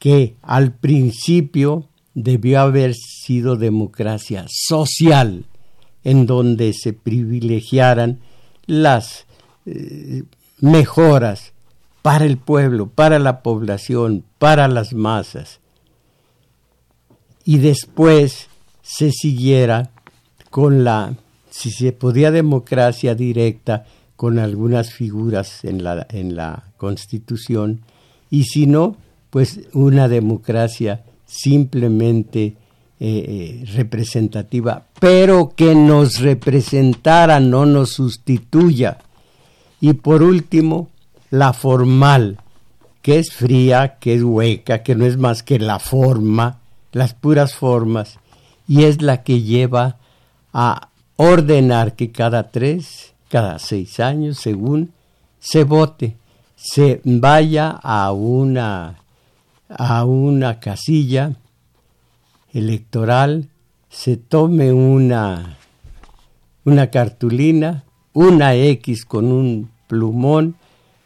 que 0.00 0.34
al 0.42 0.72
principio 0.72 1.86
debió 2.22 2.60
haber 2.60 2.94
sido 2.94 3.56
democracia 3.56 4.46
social, 4.48 5.44
en 6.04 6.26
donde 6.26 6.72
se 6.72 6.92
privilegiaran 6.92 8.20
las 8.66 9.26
eh, 9.66 10.24
mejoras 10.60 11.52
para 12.02 12.24
el 12.24 12.38
pueblo, 12.38 12.88
para 12.88 13.18
la 13.18 13.42
población, 13.42 14.24
para 14.38 14.68
las 14.68 14.94
masas. 14.94 15.60
Y 17.44 17.58
después 17.58 18.48
se 18.82 19.10
siguiera 19.12 19.90
con 20.50 20.84
la, 20.84 21.14
si 21.50 21.70
se 21.70 21.92
podía 21.92 22.30
democracia 22.30 23.14
directa, 23.14 23.84
con 24.16 24.38
algunas 24.38 24.92
figuras 24.92 25.64
en 25.64 25.82
la, 25.82 26.06
en 26.10 26.36
la 26.36 26.64
Constitución, 26.76 27.80
y 28.30 28.44
si 28.44 28.66
no, 28.66 28.96
pues 29.30 29.60
una 29.72 30.08
democracia 30.08 31.04
simplemente 31.30 32.44
eh, 32.44 32.54
eh, 32.98 33.64
representativa, 33.74 34.84
pero 34.98 35.52
que 35.54 35.74
nos 35.74 36.18
representara, 36.18 37.38
no 37.38 37.64
nos 37.66 37.90
sustituya. 37.90 38.98
Y 39.80 39.94
por 39.94 40.22
último, 40.22 40.88
la 41.30 41.52
formal, 41.52 42.38
que 43.00 43.20
es 43.20 43.32
fría, 43.32 43.96
que 44.00 44.14
es 44.14 44.22
hueca, 44.22 44.82
que 44.82 44.96
no 44.96 45.06
es 45.06 45.16
más 45.16 45.42
que 45.42 45.58
la 45.58 45.78
forma, 45.78 46.58
las 46.92 47.14
puras 47.14 47.54
formas, 47.54 48.18
y 48.66 48.84
es 48.84 49.00
la 49.00 49.22
que 49.22 49.42
lleva 49.42 49.96
a 50.52 50.88
ordenar 51.16 51.94
que 51.94 52.10
cada 52.10 52.50
tres, 52.50 53.12
cada 53.28 53.58
seis 53.60 54.00
años, 54.00 54.38
según 54.38 54.90
se 55.38 55.64
vote, 55.64 56.16
se 56.56 57.00
vaya 57.04 57.70
a 57.70 58.12
una 58.12 58.99
a 59.70 60.04
una 60.04 60.58
casilla 60.58 61.36
electoral, 62.52 63.48
se 63.88 64.16
tome 64.16 64.72
una, 64.72 65.58
una 66.64 66.90
cartulina, 66.90 67.84
una 68.12 68.54
X 68.54 69.04
con 69.04 69.32
un 69.32 69.70
plumón, 69.86 70.56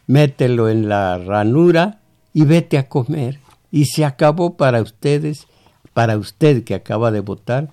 mételo 0.07 0.69
en 0.69 0.89
la 0.89 1.19
ranura 1.19 2.01
y 2.33 2.45
vete 2.45 2.79
a 2.79 2.89
comer. 2.89 3.41
Y 3.71 3.87
se 3.87 4.05
acabó 4.05 4.57
para 4.57 4.81
ustedes, 4.81 5.47
para 5.93 6.17
usted 6.17 6.65
que 6.65 6.75
acaba 6.75 7.11
de 7.11 7.21
votar, 7.21 7.71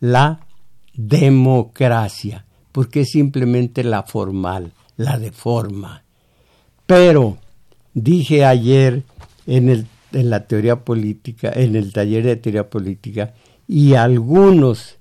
la 0.00 0.40
democracia, 0.94 2.44
porque 2.72 3.02
es 3.02 3.10
simplemente 3.10 3.84
la 3.84 4.02
formal, 4.02 4.72
la 4.96 5.18
de 5.18 5.32
forma. 5.32 6.02
Pero 6.86 7.38
dije 7.94 8.44
ayer 8.44 9.04
en 9.46 9.68
el 9.68 9.86
en 10.14 10.30
la 10.30 10.46
teoría 10.46 10.84
política, 10.84 11.52
en 11.54 11.76
el 11.76 11.92
taller 11.92 12.24
de 12.24 12.36
teoría 12.36 12.70
política, 12.70 13.34
y 13.68 13.94
algunos 13.94 14.96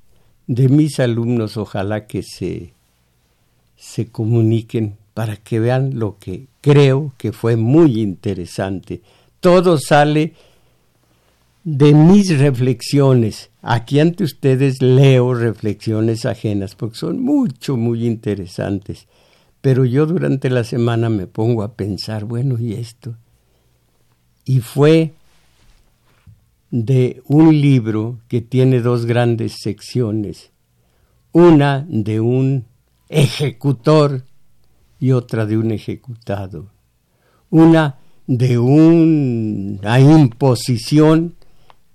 de 0.47 0.69
mis 0.69 0.99
alumnos 0.99 1.57
ojalá 1.57 2.07
que 2.07 2.23
se, 2.23 2.73
se 3.77 4.07
comuniquen 4.07 4.97
para 5.13 5.37
que 5.37 5.59
vean 5.59 5.99
lo 5.99 6.17
que 6.19 6.47
creo 6.61 7.13
que 7.17 7.31
fue 7.31 7.55
muy 7.55 8.01
interesante. 8.01 9.01
Todo 9.39 9.77
sale 9.77 10.33
de 11.63 11.93
mis 11.93 12.37
reflexiones. 12.37 13.49
Aquí 13.61 13.99
ante 13.99 14.23
ustedes 14.23 14.81
leo 14.81 15.33
reflexiones 15.33 16.25
ajenas 16.25 16.75
porque 16.75 16.97
son 16.97 17.21
mucho, 17.21 17.77
muy 17.77 18.05
interesantes. 18.05 19.07
Pero 19.61 19.85
yo 19.85 20.05
durante 20.05 20.49
la 20.49 20.63
semana 20.65 21.09
me 21.09 21.27
pongo 21.27 21.63
a 21.63 21.73
pensar, 21.73 22.25
bueno, 22.25 22.59
¿y 22.59 22.73
esto? 22.73 23.15
Y 24.45 24.59
fue 24.59 25.13
de 26.71 27.21
un 27.27 27.61
libro 27.61 28.19
que 28.27 28.41
tiene 28.41 28.81
dos 28.81 29.05
grandes 29.05 29.57
secciones, 29.61 30.51
una 31.31 31.85
de 31.87 32.19
un 32.19 32.65
ejecutor 33.09 34.23
y 34.99 35.11
otra 35.11 35.45
de 35.45 35.57
un 35.57 35.71
ejecutado, 35.71 36.71
una 37.49 37.99
de 38.25 38.57
una 38.57 39.99
imposición 39.99 41.35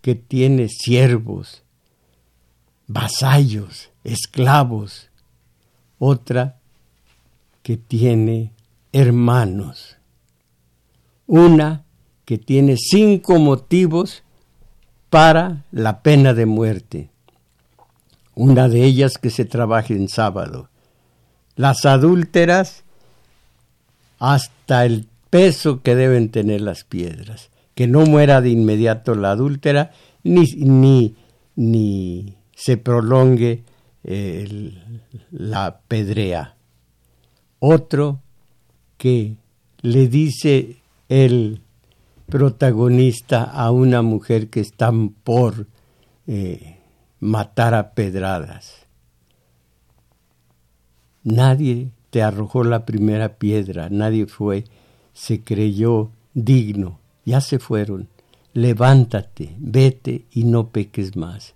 que 0.00 0.14
tiene 0.14 0.68
siervos, 0.68 1.64
vasallos, 2.86 3.90
esclavos, 4.04 5.10
otra 5.98 6.60
que 7.62 7.76
tiene 7.76 8.52
hermanos, 8.92 9.96
una 11.26 11.84
que 12.28 12.36
tiene 12.36 12.76
cinco 12.76 13.38
motivos 13.38 14.22
para 15.08 15.64
la 15.72 16.02
pena 16.02 16.34
de 16.34 16.44
muerte. 16.44 17.08
Una 18.34 18.68
de 18.68 18.84
ellas 18.84 19.16
que 19.16 19.30
se 19.30 19.46
trabaje 19.46 19.94
en 19.94 20.10
sábado. 20.10 20.68
Las 21.56 21.86
adúlteras 21.86 22.84
hasta 24.18 24.84
el 24.84 25.06
peso 25.30 25.80
que 25.80 25.94
deben 25.94 26.28
tener 26.28 26.60
las 26.60 26.84
piedras. 26.84 27.48
Que 27.74 27.86
no 27.86 28.04
muera 28.04 28.42
de 28.42 28.50
inmediato 28.50 29.14
la 29.14 29.30
adúltera 29.30 29.92
ni, 30.22 30.44
ni, 30.56 31.16
ni 31.56 32.36
se 32.54 32.76
prolongue 32.76 33.62
la 35.30 35.80
pedrea. 35.88 36.56
Otro 37.58 38.20
que 38.98 39.36
le 39.80 40.08
dice 40.08 40.76
el 41.08 41.62
protagonista 42.28 43.44
a 43.44 43.70
una 43.70 44.02
mujer 44.02 44.48
que 44.48 44.60
están 44.60 45.08
por 45.08 45.66
eh, 46.26 46.78
matar 47.20 47.74
a 47.74 47.92
pedradas. 47.92 48.86
Nadie 51.24 51.88
te 52.10 52.22
arrojó 52.22 52.64
la 52.64 52.84
primera 52.84 53.34
piedra, 53.34 53.88
nadie 53.90 54.26
fue, 54.26 54.64
se 55.12 55.40
creyó 55.42 56.10
digno, 56.34 56.98
ya 57.24 57.40
se 57.40 57.58
fueron. 57.58 58.08
Levántate, 58.52 59.54
vete 59.58 60.24
y 60.32 60.44
no 60.44 60.68
peques 60.68 61.16
más. 61.16 61.54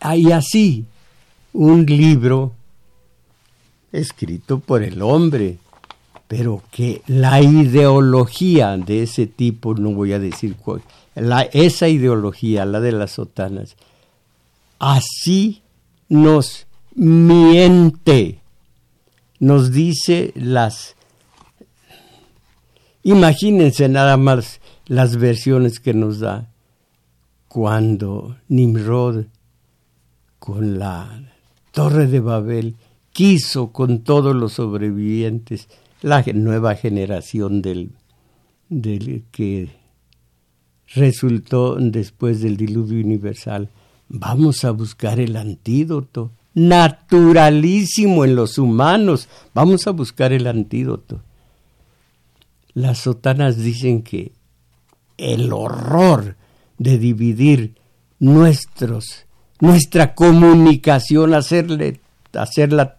Hay 0.00 0.30
así 0.32 0.86
un 1.52 1.86
libro 1.86 2.52
escrito 3.92 4.60
por 4.60 4.82
el 4.82 5.02
hombre, 5.02 5.58
pero 6.28 6.62
que 6.70 7.00
la 7.06 7.40
ideología 7.40 8.76
de 8.76 9.02
ese 9.02 9.26
tipo, 9.26 9.74
no 9.74 9.92
voy 9.92 10.12
a 10.12 10.18
decir 10.18 10.56
cuál, 10.56 10.82
esa 11.52 11.88
ideología, 11.88 12.66
la 12.66 12.80
de 12.80 12.92
las 12.92 13.12
sotanas, 13.12 13.76
así 14.78 15.62
nos 16.08 16.66
miente, 16.94 18.40
nos 19.40 19.72
dice 19.72 20.32
las... 20.36 20.96
Imagínense 23.02 23.88
nada 23.88 24.18
más 24.18 24.60
las 24.86 25.16
versiones 25.16 25.80
que 25.80 25.94
nos 25.94 26.20
da 26.20 26.50
cuando 27.48 28.36
Nimrod 28.48 29.24
con 30.38 30.78
la 30.78 31.22
torre 31.72 32.06
de 32.06 32.20
Babel 32.20 32.76
quiso 33.12 33.72
con 33.72 34.00
todos 34.00 34.36
los 34.36 34.52
sobrevivientes 34.54 35.68
la 36.02 36.22
nueva 36.34 36.74
generación 36.74 37.62
del, 37.62 37.92
del 38.68 39.24
que 39.30 39.70
resultó 40.94 41.76
después 41.76 42.40
del 42.40 42.56
diluvio 42.56 43.04
universal. 43.04 43.70
Vamos 44.08 44.64
a 44.64 44.70
buscar 44.70 45.20
el 45.20 45.36
antídoto, 45.36 46.32
naturalísimo 46.54 48.24
en 48.24 48.36
los 48.36 48.58
humanos. 48.58 49.28
Vamos 49.54 49.86
a 49.86 49.90
buscar 49.90 50.32
el 50.32 50.46
antídoto. 50.46 51.22
Las 52.74 52.98
sotanas 52.98 53.56
dicen 53.56 54.02
que 54.02 54.32
el 55.16 55.52
horror 55.52 56.36
de 56.78 56.98
dividir 56.98 57.74
nuestros 58.20 59.26
nuestra 59.60 60.14
comunicación, 60.14 61.34
hacerle, 61.34 62.00
hacerla 62.32 62.98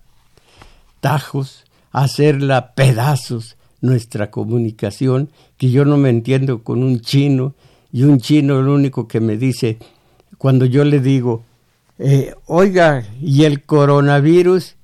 tajos, 0.99 1.65
hacerla 1.91 2.73
pedazos, 2.73 3.57
nuestra 3.81 4.29
comunicación, 4.29 5.29
que 5.57 5.71
yo 5.71 5.85
no 5.85 5.97
me 5.97 6.09
entiendo 6.09 6.63
con 6.63 6.83
un 6.83 6.99
chino, 7.01 7.53
y 7.91 8.03
un 8.03 8.19
chino 8.19 8.61
lo 8.61 8.73
único 8.73 9.07
que 9.07 9.19
me 9.19 9.37
dice, 9.37 9.77
cuando 10.37 10.65
yo 10.65 10.83
le 10.83 10.99
digo, 10.99 11.43
eh, 11.97 12.33
oiga, 12.45 13.05
¿y 13.21 13.43
el 13.43 13.63
coronavirus? 13.63 14.75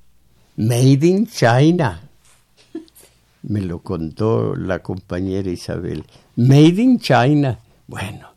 Made 0.56 1.06
in 1.06 1.26
China. 1.26 2.02
Me 3.42 3.60
lo 3.60 3.78
contó 3.78 4.56
la 4.56 4.80
compañera 4.80 5.50
Isabel. 5.50 6.04
Made 6.36 6.82
in 6.82 6.98
China. 6.98 7.58
Bueno, 7.86 8.28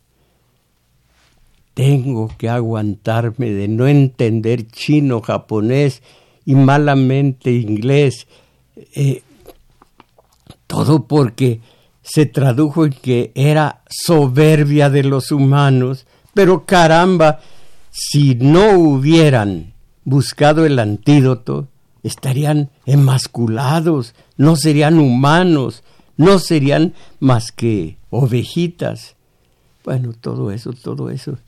tengo 1.74 2.30
que 2.38 2.48
aguantarme 2.48 3.50
de 3.50 3.66
no 3.68 3.88
entender 3.88 4.66
chino, 4.68 5.20
japonés 5.20 6.02
y 6.44 6.54
malamente 6.54 7.50
inglés. 7.52 8.28
Eh, 8.94 9.22
todo 10.66 11.06
porque 11.06 11.60
se 12.02 12.26
tradujo 12.26 12.86
en 12.86 12.92
que 12.92 13.32
era 13.34 13.82
soberbia 13.88 14.90
de 14.90 15.04
los 15.04 15.30
humanos, 15.32 16.06
pero 16.34 16.64
caramba, 16.64 17.40
si 17.90 18.34
no 18.36 18.78
hubieran 18.78 19.74
buscado 20.04 20.64
el 20.64 20.78
antídoto, 20.78 21.68
estarían 22.02 22.70
emasculados, 22.86 24.14
no 24.36 24.56
serían 24.56 24.98
humanos, 24.98 25.82
no 26.16 26.38
serían 26.38 26.94
más 27.18 27.52
que 27.52 27.98
ovejitas. 28.10 29.16
Bueno, 29.84 30.12
todo 30.12 30.50
eso, 30.50 30.72
todo 30.72 31.10
eso. 31.10 31.38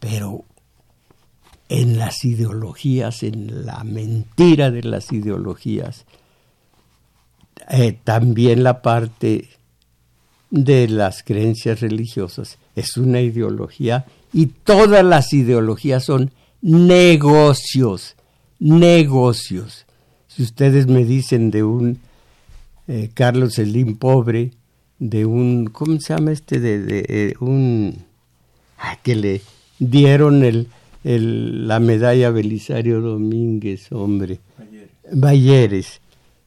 Pero 0.00 0.44
en 1.68 1.98
las 1.98 2.24
ideologías, 2.24 3.22
en 3.22 3.66
la 3.66 3.82
mentira 3.84 4.70
de 4.70 4.82
las 4.82 5.12
ideologías, 5.12 6.04
eh, 7.70 7.98
también 8.04 8.62
la 8.62 8.82
parte 8.82 9.48
de 10.50 10.88
las 10.88 11.22
creencias 11.22 11.80
religiosas 11.80 12.58
es 12.76 12.96
una 12.96 13.20
ideología 13.20 14.04
y 14.32 14.46
todas 14.46 15.04
las 15.04 15.32
ideologías 15.32 16.04
son 16.04 16.30
negocios, 16.62 18.14
negocios. 18.58 19.86
Si 20.28 20.42
ustedes 20.42 20.86
me 20.86 21.04
dicen 21.04 21.50
de 21.50 21.64
un 21.64 21.98
eh, 22.86 23.10
Carlos 23.14 23.54
Slim 23.54 23.96
pobre, 23.96 24.52
de 24.98 25.26
un, 25.26 25.66
¿cómo 25.66 25.98
se 26.00 26.14
llama 26.14 26.32
este? 26.32 26.60
De, 26.60 27.04
eh, 27.08 27.34
un, 27.40 28.04
que 29.02 29.16
le 29.16 29.42
dieron 29.78 30.44
el, 30.44 30.68
el, 31.06 31.68
la 31.68 31.78
medalla 31.78 32.30
Belisario 32.30 33.00
Domínguez, 33.00 33.92
hombre. 33.92 34.40
Bayeres. 35.12 36.00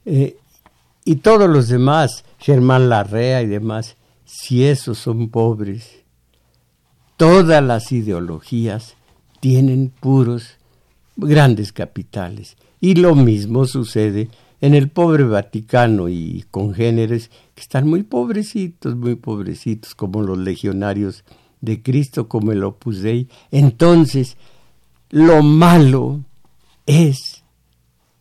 Eh, 0.04 0.36
y 1.02 1.16
todos 1.16 1.48
los 1.48 1.68
demás, 1.68 2.24
Germán 2.38 2.90
Larrea 2.90 3.40
y 3.40 3.46
demás, 3.46 3.96
si 4.26 4.64
esos 4.64 4.98
son 4.98 5.30
pobres, 5.30 6.02
todas 7.16 7.64
las 7.64 7.90
ideologías 7.90 8.96
tienen 9.40 9.90
puros 9.98 10.58
grandes 11.16 11.72
capitales. 11.72 12.58
Y 12.82 12.96
lo 12.96 13.14
mismo 13.14 13.64
sucede 13.64 14.28
en 14.60 14.74
el 14.74 14.90
pobre 14.90 15.24
Vaticano 15.24 16.10
y 16.10 16.44
congéneres 16.50 17.30
que 17.54 17.62
están 17.62 17.88
muy 17.88 18.02
pobrecitos, 18.02 18.94
muy 18.94 19.14
pobrecitos, 19.14 19.94
como 19.94 20.22
los 20.22 20.36
legionarios 20.36 21.24
de 21.60 21.82
Cristo, 21.82 22.28
como 22.28 22.52
el 22.52 22.64
Opus 22.64 23.00
Dei. 23.00 23.28
Entonces, 23.50 24.36
lo 25.10 25.42
malo 25.42 26.20
es 26.86 27.42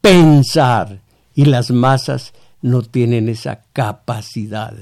pensar 0.02 1.02
y 1.36 1.46
las 1.46 1.72
masas 1.72 2.34
no 2.62 2.82
tienen 2.82 3.30
esa 3.30 3.64
capacidad. 3.74 4.76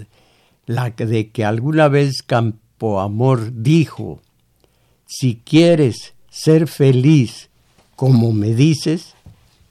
La 0.65 0.89
de 0.89 1.29
que 1.29 1.45
alguna 1.45 1.87
vez 1.87 2.21
Campo 2.21 2.99
Amor 2.99 3.51
dijo, 3.53 4.21
si 5.05 5.41
quieres 5.43 6.13
ser 6.29 6.67
feliz 6.67 7.49
como 7.97 8.31
me 8.31 8.53
dices, 8.53 9.15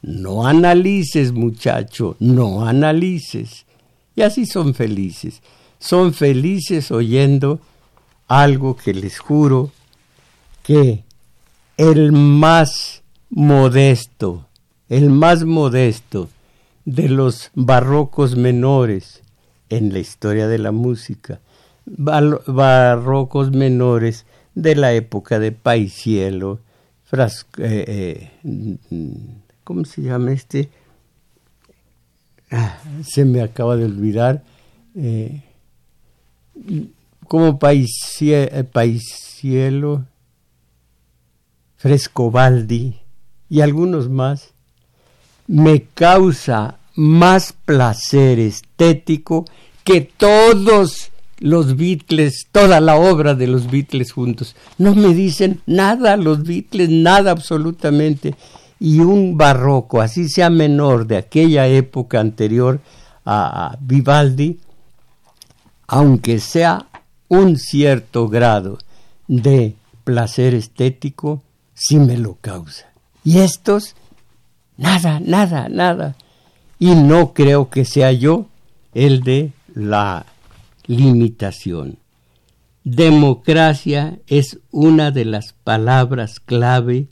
no 0.02 0.46
analices 0.46 1.32
muchacho, 1.32 2.16
no 2.18 2.66
analices. 2.66 3.66
Y 4.16 4.22
así 4.22 4.46
son 4.46 4.74
felices. 4.74 5.42
Son 5.78 6.12
felices 6.12 6.90
oyendo 6.90 7.60
algo 8.28 8.76
que 8.76 8.92
les 8.94 9.18
juro 9.18 9.70
que 10.62 11.04
el 11.76 12.12
más 12.12 13.02
modesto, 13.30 14.46
el 14.88 15.10
más 15.10 15.44
modesto 15.44 16.28
de 16.84 17.08
los 17.08 17.50
barrocos 17.54 18.36
menores 18.36 19.22
en 19.68 19.92
la 19.92 19.98
historia 19.98 20.48
de 20.48 20.58
la 20.58 20.72
música, 20.72 21.40
barrocos 21.86 23.50
menores 23.52 24.26
de 24.54 24.74
la 24.74 24.92
época 24.92 25.38
de 25.38 25.52
Paisielo, 25.52 26.60
eh, 27.12 28.30
eh, 28.42 28.78
¿cómo 29.64 29.84
se 29.84 30.02
llama 30.02 30.32
este? 30.32 30.68
Ah, 32.50 32.78
se 33.04 33.24
me 33.24 33.42
acaba 33.42 33.76
de 33.76 33.84
olvidar. 33.84 34.42
Eh, 34.94 35.42
como 37.26 37.58
Paisielo, 37.58 38.94
Frescobaldi 41.76 42.96
y 43.48 43.60
algunos 43.60 44.08
más, 44.08 44.52
me 45.46 45.82
causa 45.82 46.78
más 46.94 47.52
placer 47.52 48.38
estético 48.40 49.44
que 49.84 50.00
todos 50.00 51.10
los 51.38 51.76
Beatles, 51.76 52.48
toda 52.50 52.80
la 52.80 52.96
obra 52.96 53.34
de 53.34 53.46
los 53.46 53.70
Beatles 53.70 54.12
juntos. 54.12 54.56
No 54.78 54.94
me 54.94 55.14
dicen 55.14 55.60
nada 55.66 56.16
los 56.16 56.42
Beatles, 56.42 56.88
nada 56.88 57.30
absolutamente. 57.30 58.34
Y 58.80 59.00
un 59.00 59.36
barroco, 59.36 60.00
así 60.00 60.28
sea 60.28 60.50
menor, 60.50 61.06
de 61.06 61.18
aquella 61.18 61.66
época 61.66 62.20
anterior 62.20 62.80
a 63.24 63.76
Vivaldi, 63.80 64.58
aunque 65.86 66.40
sea 66.40 66.86
un 67.28 67.58
cierto 67.58 68.28
grado 68.28 68.78
de 69.28 69.74
placer 70.04 70.54
estético, 70.54 71.42
sí 71.74 71.98
me 71.98 72.16
lo 72.16 72.34
causa. 72.36 72.86
Y 73.24 73.38
estos, 73.38 73.96
nada, 74.76 75.20
nada, 75.20 75.68
nada. 75.68 76.16
Y 76.78 76.94
no 76.94 77.32
creo 77.32 77.70
que 77.70 77.84
sea 77.84 78.12
yo 78.12 78.46
el 78.94 79.22
de 79.22 79.52
la 79.74 80.26
limitación. 80.86 81.98
Democracia 82.84 84.20
es 84.28 84.60
una 84.70 85.10
de 85.10 85.24
las 85.24 85.52
palabras 85.52 86.38
clave 86.38 87.08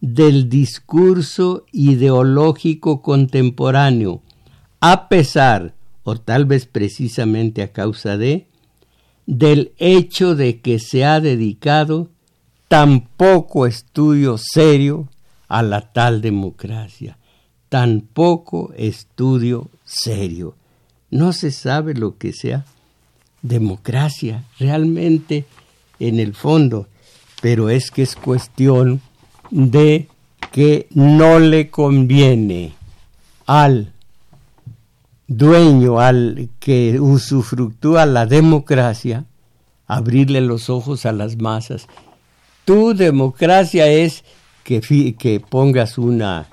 del 0.00 0.48
discurso 0.48 1.66
ideológico 1.72 3.02
contemporáneo, 3.02 4.22
a 4.80 5.08
pesar, 5.08 5.74
o 6.04 6.16
tal 6.16 6.44
vez 6.44 6.66
precisamente 6.66 7.62
a 7.62 7.72
causa 7.72 8.16
de, 8.16 8.46
del 9.26 9.72
hecho 9.78 10.34
de 10.34 10.60
que 10.60 10.78
se 10.78 11.04
ha 11.04 11.20
dedicado 11.20 12.08
tan 12.68 13.00
poco 13.00 13.66
estudio 13.66 14.38
serio 14.38 15.08
a 15.48 15.62
la 15.62 15.92
tal 15.92 16.20
democracia, 16.20 17.18
tan 17.68 18.00
poco 18.00 18.72
estudio 18.76 19.68
serio. 19.84 20.54
No 21.10 21.32
se 21.32 21.50
sabe 21.50 21.94
lo 21.94 22.18
que 22.18 22.32
sea 22.32 22.64
democracia 23.42 24.44
realmente 24.58 25.44
en 25.98 26.18
el 26.18 26.34
fondo, 26.34 26.88
pero 27.40 27.70
es 27.70 27.90
que 27.90 28.02
es 28.02 28.16
cuestión 28.16 29.00
de 29.50 30.08
que 30.52 30.88
no 30.90 31.38
le 31.38 31.70
conviene 31.70 32.72
al 33.46 33.92
dueño, 35.28 36.00
al 36.00 36.50
que 36.58 37.00
usufructúa 37.00 38.06
la 38.06 38.26
democracia, 38.26 39.24
abrirle 39.86 40.40
los 40.40 40.70
ojos 40.70 41.06
a 41.06 41.12
las 41.12 41.36
masas. 41.36 41.86
Tu 42.64 42.94
democracia 42.94 43.86
es 43.88 44.24
que, 44.64 44.80
que 45.18 45.40
pongas 45.40 45.98
una, 45.98 46.48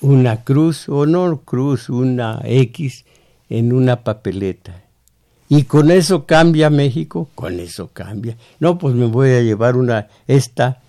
una 0.00 0.44
cruz, 0.44 0.88
o 0.88 1.06
no 1.06 1.40
cruz, 1.40 1.88
una 1.88 2.40
X 2.44 3.04
en 3.48 3.72
una 3.72 4.02
papeleta. 4.02 4.82
Y 5.48 5.64
con 5.64 5.90
eso 5.90 6.24
cambia 6.26 6.70
México, 6.70 7.28
con 7.34 7.60
eso 7.60 7.90
cambia. 7.92 8.36
No, 8.60 8.78
pues 8.78 8.94
me 8.94 9.06
voy 9.06 9.30
a 9.30 9.42
llevar 9.42 9.76
una, 9.76 10.08
esta, 10.26 10.80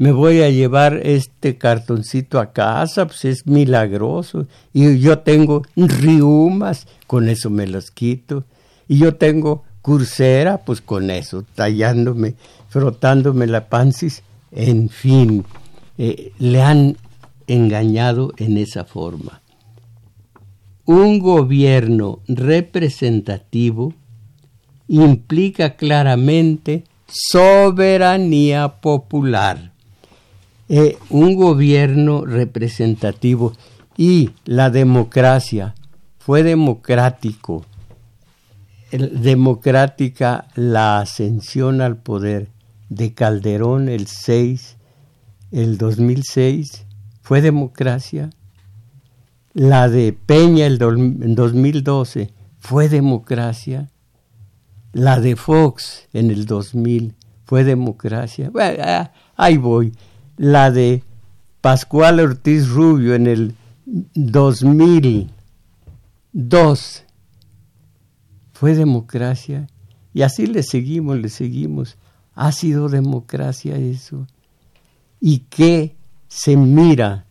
me 0.00 0.12
voy 0.12 0.40
a 0.40 0.48
llevar 0.48 1.02
este 1.04 1.58
cartoncito 1.58 2.40
a 2.40 2.54
casa, 2.54 3.06
pues 3.06 3.26
es 3.26 3.46
milagroso. 3.46 4.46
Y 4.72 4.98
yo 4.98 5.18
tengo 5.18 5.60
riumas, 5.76 6.86
con 7.06 7.28
eso 7.28 7.50
me 7.50 7.66
los 7.66 7.90
quito. 7.90 8.44
Y 8.88 8.96
yo 8.96 9.16
tengo 9.16 9.62
cursera, 9.82 10.56
pues 10.64 10.80
con 10.80 11.10
eso, 11.10 11.44
tallándome, 11.54 12.34
frotándome 12.70 13.46
la 13.46 13.68
pancis, 13.68 14.22
en 14.52 14.88
fin, 14.88 15.44
eh, 15.98 16.32
le 16.38 16.62
han 16.62 16.96
engañado 17.46 18.32
en 18.38 18.56
esa 18.56 18.86
forma. 18.86 19.42
Un 20.86 21.18
gobierno 21.18 22.20
representativo 22.26 23.92
implica 24.88 25.76
claramente 25.76 26.84
soberanía 27.06 28.80
popular. 28.80 29.70
Eh, 30.72 30.98
un 31.08 31.34
gobierno 31.34 32.24
representativo 32.24 33.54
y 33.96 34.30
la 34.44 34.70
democracia 34.70 35.74
fue 36.16 36.44
democrático, 36.44 37.66
democrática 38.92 40.46
la 40.54 41.00
ascensión 41.00 41.80
al 41.80 41.96
poder 41.96 42.50
de 42.88 43.14
Calderón 43.14 43.88
el 43.88 44.06
6, 44.06 44.76
el 45.50 45.76
2006, 45.76 46.86
fue 47.20 47.40
democracia. 47.40 48.30
La 49.52 49.88
de 49.88 50.12
Peña 50.12 50.66
el 50.66 50.78
2012 50.78 52.30
fue 52.60 52.88
democracia. 52.88 53.90
La 54.92 55.18
de 55.18 55.34
Fox 55.34 56.06
en 56.12 56.30
el 56.30 56.46
2000 56.46 57.16
fue 57.44 57.64
democracia. 57.64 58.52
Ah, 58.56 59.10
ahí 59.34 59.56
voy. 59.56 59.92
La 60.40 60.70
de 60.70 61.04
Pascual 61.60 62.18
Ortiz 62.18 62.70
Rubio 62.70 63.14
en 63.14 63.26
el 63.26 63.54
2002 64.14 67.04
fue 68.54 68.74
democracia. 68.74 69.66
Y 70.14 70.22
así 70.22 70.46
le 70.46 70.62
seguimos, 70.62 71.18
le 71.18 71.28
seguimos. 71.28 71.98
Ha 72.34 72.52
sido 72.52 72.88
democracia 72.88 73.76
eso. 73.76 74.26
¿Y 75.20 75.40
qué 75.50 75.94
se 76.26 76.56
mira 76.56 77.26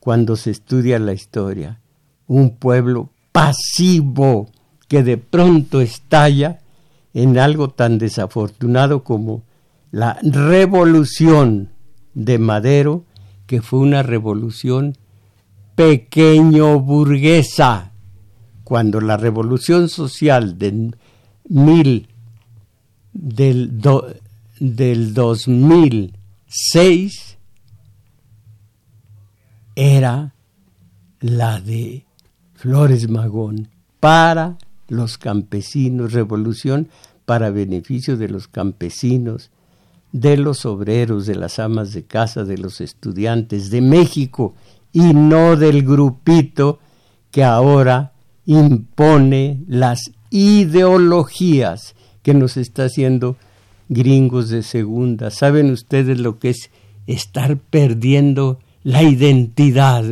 cuando 0.00 0.34
se 0.34 0.50
estudia 0.50 0.98
la 0.98 1.12
historia? 1.12 1.78
Un 2.26 2.56
pueblo 2.56 3.10
pasivo 3.30 4.50
que 4.88 5.04
de 5.04 5.18
pronto 5.18 5.80
estalla 5.80 6.58
en 7.12 7.38
algo 7.38 7.68
tan 7.68 7.98
desafortunado 7.98 9.04
como 9.04 9.44
la 9.92 10.18
revolución 10.20 11.73
de 12.14 12.38
Madero, 12.38 13.04
que 13.46 13.60
fue 13.60 13.80
una 13.80 14.02
revolución 14.02 14.96
pequeño 15.74 16.80
burguesa, 16.80 17.92
cuando 18.62 19.00
la 19.00 19.16
revolución 19.16 19.88
social 19.88 20.56
mil, 21.48 22.08
del, 23.12 23.80
del 24.58 25.14
2006 25.14 27.38
era 29.76 30.34
la 31.20 31.60
de 31.60 32.06
Flores 32.54 33.08
Magón 33.08 33.68
para 34.00 34.58
los 34.88 35.18
campesinos, 35.18 36.12
revolución 36.12 36.88
para 37.24 37.50
beneficio 37.50 38.16
de 38.16 38.28
los 38.28 38.48
campesinos, 38.48 39.52
de 40.14 40.36
los 40.36 40.64
obreros, 40.64 41.26
de 41.26 41.34
las 41.34 41.58
amas 41.58 41.92
de 41.92 42.04
casa, 42.04 42.44
de 42.44 42.56
los 42.56 42.80
estudiantes 42.80 43.70
de 43.70 43.80
México 43.80 44.54
y 44.92 45.12
no 45.12 45.56
del 45.56 45.82
grupito 45.82 46.78
que 47.32 47.42
ahora 47.42 48.12
impone 48.46 49.64
las 49.66 50.12
ideologías 50.30 51.96
que 52.22 52.32
nos 52.32 52.56
está 52.56 52.84
haciendo 52.84 53.36
gringos 53.88 54.50
de 54.50 54.62
segunda. 54.62 55.32
¿Saben 55.32 55.72
ustedes 55.72 56.20
lo 56.20 56.38
que 56.38 56.50
es 56.50 56.70
estar 57.08 57.56
perdiendo 57.56 58.60
la 58.84 59.02
identidad? 59.02 60.04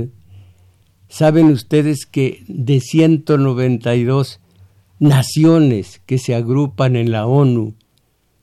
¿Saben 1.09 1.47
ustedes 1.47 2.07
que 2.07 2.43
de 2.49 2.81
192 2.81 4.41
naciones 4.99 6.01
que 6.07 6.19
se 6.19 6.35
agrupan 6.35 6.97
en 6.97 7.13
la 7.13 7.25
ONU 7.25 7.75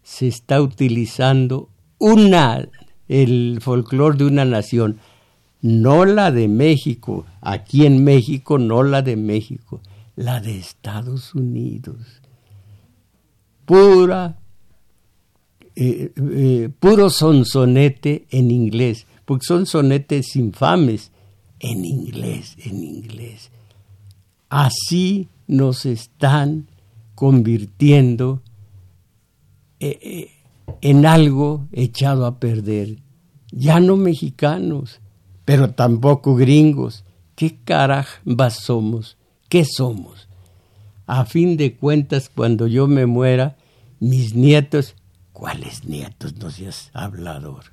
se 0.09 0.27
está 0.27 0.59
utilizando 0.59 1.69
una 1.99 2.67
el 3.07 3.59
folclore 3.61 4.17
de 4.17 4.25
una 4.25 4.43
nación, 4.43 4.97
no 5.61 6.03
la 6.03 6.31
de 6.31 6.47
México, 6.47 7.27
aquí 7.41 7.85
en 7.85 8.03
México 8.03 8.57
no 8.57 8.81
la 8.81 9.03
de 9.03 9.15
México, 9.15 9.81
la 10.15 10.41
de 10.41 10.57
Estados 10.57 11.35
Unidos. 11.35 12.23
Pura 13.65 14.39
eh, 15.75 16.11
eh, 16.17 17.09
sonsonete 17.11 18.25
en 18.31 18.49
inglés, 18.49 19.05
porque 19.25 19.45
son 19.45 19.67
sonetes 19.67 20.35
infames 20.35 21.11
en 21.59 21.85
inglés, 21.85 22.55
en 22.65 22.83
inglés. 22.83 23.51
Así 24.49 25.27
nos 25.45 25.85
están 25.85 26.67
convirtiendo 27.13 28.41
eh, 29.79 30.31
en 30.81 31.05
algo 31.05 31.67
echado 31.71 32.25
a 32.25 32.39
perder. 32.39 32.97
Ya 33.51 33.79
no 33.79 33.97
mexicanos, 33.97 34.99
pero 35.45 35.71
tampoco 35.71 36.35
gringos. 36.35 37.03
¿Qué 37.35 37.57
carambas 37.63 38.55
somos? 38.55 39.17
¿Qué 39.47 39.65
somos? 39.65 40.27
A 41.07 41.25
fin 41.25 41.57
de 41.57 41.75
cuentas, 41.75 42.29
cuando 42.29 42.67
yo 42.67 42.87
me 42.87 43.05
muera, 43.05 43.57
mis 43.99 44.35
nietos 44.35 44.95
¿Cuáles 45.39 45.85
nietos? 45.85 46.35
No 46.35 46.51
seas 46.51 46.89
hablador. 46.91 47.63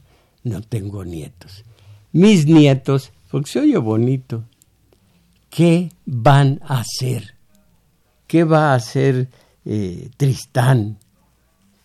No 0.45 0.61
tengo 0.61 1.05
nietos. 1.05 1.65
Mis 2.13 2.47
nietos, 2.47 3.11
porque 3.29 3.51
se 3.51 3.59
oye 3.59 3.77
bonito, 3.77 4.45
¿qué 5.51 5.91
van 6.05 6.61
a 6.63 6.79
hacer? 6.79 7.35
¿Qué 8.29 8.45
va 8.45 8.71
a 8.71 8.77
hacer 8.77 9.29
eh, 9.65 10.11
Tristán? 10.17 10.99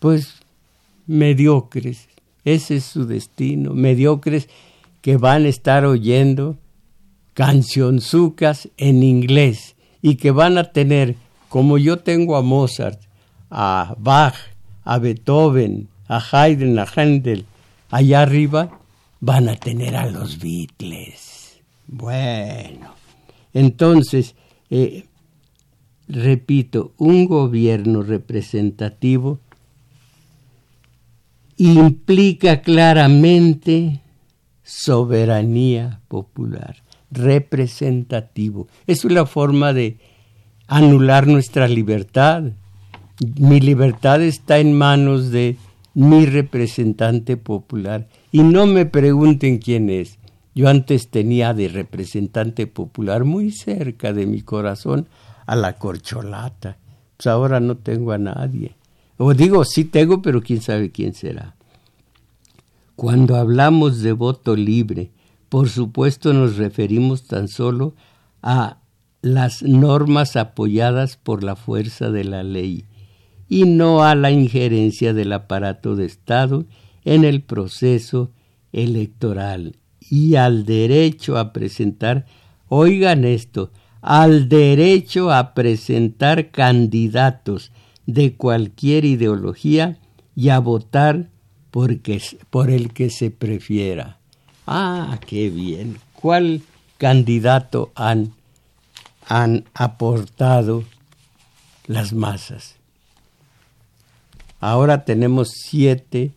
Pues 0.02 0.34
mediocres. 1.06 2.08
Ese 2.44 2.78
es 2.78 2.84
su 2.86 3.06
destino. 3.06 3.72
Mediocres 3.72 4.48
que 5.00 5.16
van 5.16 5.44
a 5.44 5.48
estar 5.48 5.84
oyendo 5.84 6.56
cancionzucas 7.34 8.68
en 8.78 9.04
inglés 9.04 9.76
y 10.02 10.16
que 10.16 10.32
van 10.32 10.58
a 10.58 10.72
tener, 10.72 11.14
como 11.48 11.78
yo 11.78 11.98
tengo 12.00 12.36
a 12.36 12.42
Mozart, 12.42 13.00
a 13.48 13.94
Bach, 13.96 14.34
a 14.82 14.98
Beethoven, 14.98 15.86
a 16.08 16.18
Haydn, 16.18 16.80
a 16.80 16.88
Handel, 16.96 17.46
allá 17.88 18.22
arriba 18.22 18.80
van 19.20 19.48
a 19.48 19.54
tener 19.54 19.94
a 19.94 20.06
los 20.06 20.40
Beatles. 20.40 21.60
Bueno, 21.86 22.92
entonces, 23.54 24.34
eh, 24.68 25.04
repito, 26.08 26.90
un 26.98 27.26
gobierno 27.26 28.02
representativo 28.02 29.38
implica 31.70 32.62
claramente 32.62 34.00
soberanía 34.64 36.00
popular, 36.08 36.76
representativo. 37.10 38.68
Es 38.86 39.04
una 39.04 39.26
forma 39.26 39.72
de 39.72 39.98
anular 40.66 41.26
nuestra 41.26 41.68
libertad, 41.68 42.44
mi 43.38 43.60
libertad 43.60 44.22
está 44.22 44.58
en 44.58 44.76
manos 44.76 45.30
de 45.30 45.56
mi 45.94 46.26
representante 46.26 47.36
popular. 47.36 48.08
Y 48.32 48.42
no 48.42 48.66
me 48.66 48.86
pregunten 48.86 49.58
quién 49.58 49.90
es. 49.90 50.18
Yo 50.54 50.68
antes 50.68 51.08
tenía 51.08 51.54
de 51.54 51.68
representante 51.68 52.66
popular 52.66 53.24
muy 53.24 53.52
cerca 53.52 54.12
de 54.12 54.26
mi 54.26 54.42
corazón 54.42 55.06
a 55.46 55.54
la 55.54 55.74
corcholata. 55.74 56.78
Pues 57.16 57.26
ahora 57.28 57.60
no 57.60 57.76
tengo 57.76 58.12
a 58.12 58.18
nadie. 58.18 58.74
O 59.24 59.34
digo, 59.34 59.64
sí 59.64 59.84
tengo, 59.84 60.20
pero 60.20 60.42
quién 60.42 60.60
sabe 60.60 60.90
quién 60.90 61.14
será. 61.14 61.54
Cuando 62.96 63.36
hablamos 63.36 64.00
de 64.00 64.10
voto 64.10 64.56
libre, 64.56 65.12
por 65.48 65.68
supuesto 65.68 66.32
nos 66.32 66.56
referimos 66.56 67.28
tan 67.28 67.46
solo 67.46 67.94
a 68.42 68.78
las 69.20 69.62
normas 69.62 70.34
apoyadas 70.34 71.18
por 71.18 71.44
la 71.44 71.54
fuerza 71.54 72.10
de 72.10 72.24
la 72.24 72.42
ley 72.42 72.86
y 73.48 73.64
no 73.64 74.02
a 74.02 74.16
la 74.16 74.32
injerencia 74.32 75.14
del 75.14 75.32
aparato 75.34 75.94
de 75.94 76.06
Estado 76.06 76.64
en 77.04 77.22
el 77.22 77.42
proceso 77.42 78.32
electoral 78.72 79.76
y 80.00 80.34
al 80.34 80.64
derecho 80.64 81.38
a 81.38 81.52
presentar, 81.52 82.26
oigan 82.66 83.24
esto, 83.24 83.70
al 84.00 84.48
derecho 84.48 85.30
a 85.30 85.54
presentar 85.54 86.50
candidatos 86.50 87.70
de 88.06 88.34
cualquier 88.34 89.04
ideología 89.04 89.98
y 90.34 90.48
a 90.48 90.58
votar 90.58 91.28
por 91.70 91.90
el 92.70 92.92
que 92.92 93.10
se 93.10 93.30
prefiera. 93.30 94.18
Ah, 94.66 95.18
qué 95.26 95.50
bien. 95.50 95.98
¿Cuál 96.14 96.62
candidato 96.98 97.90
han, 97.94 98.34
han 99.26 99.64
aportado 99.74 100.84
las 101.86 102.12
masas? 102.12 102.76
Ahora 104.60 105.04
tenemos 105.04 105.50
siete, 105.54 106.30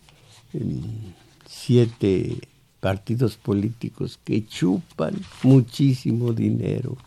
siete 1.46 2.38
partidos 2.80 3.38
políticos 3.38 4.20
que 4.24 4.46
chupan 4.48 5.16
muchísimo 5.44 6.34
dinero. 6.34 6.98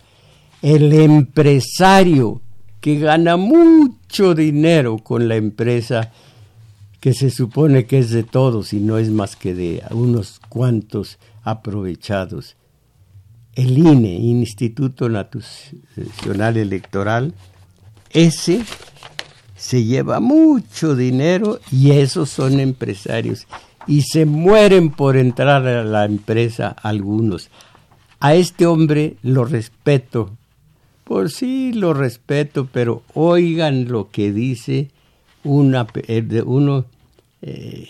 El 0.63 0.93
empresario 0.93 2.41
que 2.81 2.99
gana 2.99 3.37
mucho 3.37 4.35
dinero 4.35 4.99
con 4.99 5.29
la 5.29 5.37
empresa 5.37 6.13
que 7.01 7.15
se 7.15 7.31
supone 7.31 7.87
que 7.87 7.99
es 7.99 8.11
de 8.11 8.23
todos 8.23 8.73
y 8.73 8.81
no 8.81 8.99
es 8.99 9.11
más 9.11 9.37
que 9.37 9.55
de 9.55 9.83
unos 9.91 10.41
cuantos 10.49 11.19
aprovechados. 11.43 12.57
El 13.55 13.79
INE, 13.79 14.15
Instituto 14.15 15.09
Nacional 15.09 16.57
Electoral, 16.57 17.35
ese 18.11 18.63
se 19.57 19.85
lleva 19.85 20.21
mucho 20.21 20.95
dinero 20.95 21.59
y 21.73 21.91
esos 21.91 22.31
son 22.31 22.61
empresarios 22.61 23.47
y 23.87 24.03
se 24.03 24.27
mueren 24.27 24.91
por 24.91 25.17
entrar 25.17 25.67
a 25.67 25.83
la 25.83 26.05
empresa 26.05 26.69
algunos. 26.83 27.51
A 28.21 28.35
este 28.35 28.67
hombre 28.67 29.17
lo 29.23 29.45
respeto, 29.45 30.38
por 31.09 31.31
sí 31.31 31.73
lo 31.73 31.95
respeto, 31.95 32.69
pero 32.71 33.03
oigan 33.15 33.89
lo 33.89 34.11
que 34.11 34.31
dice 34.31 34.91
eh, 35.43 36.43
uno, 36.45 36.85
eh, 37.41 37.89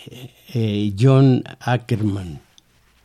eh, 0.53 0.93
John 0.97 1.43
Ackerman. 1.59 2.39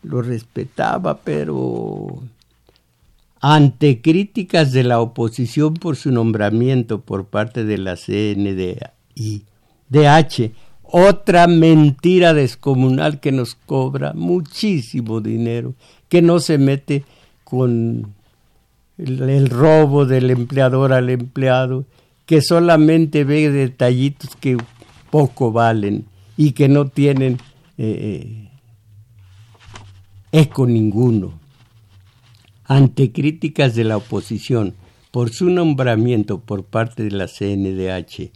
Lo 0.04 0.22
respetaba, 0.22 1.18
pero 1.18 2.22
ante 3.40 4.00
críticas 4.00 4.70
de 4.70 4.84
la 4.84 5.00
oposición 5.00 5.74
por 5.74 5.96
su 5.96 6.12
nombramiento 6.12 7.00
por 7.00 7.24
parte 7.24 7.64
de 7.64 7.78
la 7.78 7.96
CNDI, 7.96 9.42
otra 10.82 11.48
mentira 11.48 12.34
descomunal 12.34 13.18
que 13.18 13.32
nos 13.32 13.56
cobra 13.56 14.12
muchísimo 14.12 15.20
dinero, 15.20 15.74
que 16.08 16.22
no 16.22 16.38
se 16.38 16.58
mete 16.58 17.04
con 17.42 18.14
el, 18.99 19.49
robo 19.49 20.07
del 20.07 20.30
empleador 20.30 20.92
al 20.92 21.11
empleado, 21.11 21.84
que 22.26 22.40
solamente 22.40 23.24
ve 23.24 23.51
detallitos 23.51 24.36
que 24.36 24.57
poco 25.11 25.53
valen 25.53 26.07
y 26.36 26.53
que 26.53 26.68
no 26.68 26.88
tienen 26.88 27.34
eh, 27.78 28.49
eh, 28.49 28.51
eco 30.32 30.66
ninguno. 30.66 31.38
Ante 32.64 33.12
críticas 33.12 33.74
de 33.74 33.84
la 33.84 33.97
oposición 33.97 34.74
por 35.11 35.30
su 35.30 35.51
nombramiento 35.51 36.40
por 36.40 36.64
parte 36.64 37.05
de 37.05 37.11
la 37.11 37.28
CNDH 37.28 38.32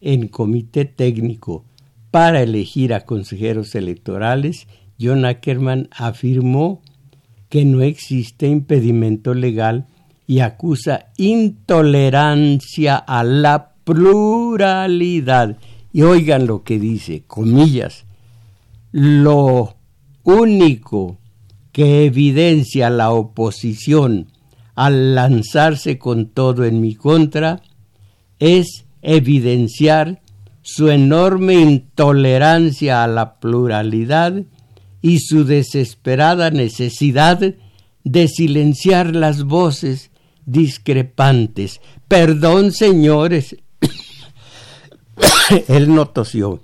en 0.00 0.28
comité 0.28 0.84
técnico 0.84 1.64
para 2.10 2.42
elegir 2.42 2.94
a 2.94 3.04
consejeros 3.04 3.74
electorales, 3.74 4.68
John 5.00 5.24
Ackerman 5.24 5.88
afirmó 5.90 6.80
que 7.48 7.64
no 7.64 7.82
existe 7.82 8.46
impedimento 8.46 9.34
legal 9.34 9.86
y 10.32 10.40
acusa 10.40 11.10
intolerancia 11.18 12.96
a 12.96 13.22
la 13.22 13.74
pluralidad. 13.84 15.58
Y 15.92 16.00
oigan 16.00 16.46
lo 16.46 16.62
que 16.62 16.78
dice, 16.78 17.24
comillas, 17.26 18.06
lo 18.92 19.76
único 20.22 21.18
que 21.70 22.06
evidencia 22.06 22.88
la 22.88 23.10
oposición 23.10 24.28
al 24.74 25.14
lanzarse 25.14 25.98
con 25.98 26.30
todo 26.30 26.64
en 26.64 26.80
mi 26.80 26.94
contra 26.94 27.60
es 28.38 28.86
evidenciar 29.02 30.22
su 30.62 30.88
enorme 30.88 31.56
intolerancia 31.56 33.04
a 33.04 33.06
la 33.06 33.38
pluralidad 33.38 34.44
y 35.02 35.18
su 35.18 35.44
desesperada 35.44 36.50
necesidad 36.50 37.54
de 38.02 38.28
silenciar 38.28 39.14
las 39.14 39.44
voces 39.44 40.08
discrepantes. 40.46 41.80
Perdón, 42.08 42.72
señores. 42.72 43.56
Él 45.68 45.94
no 45.94 46.08
tosió. 46.08 46.60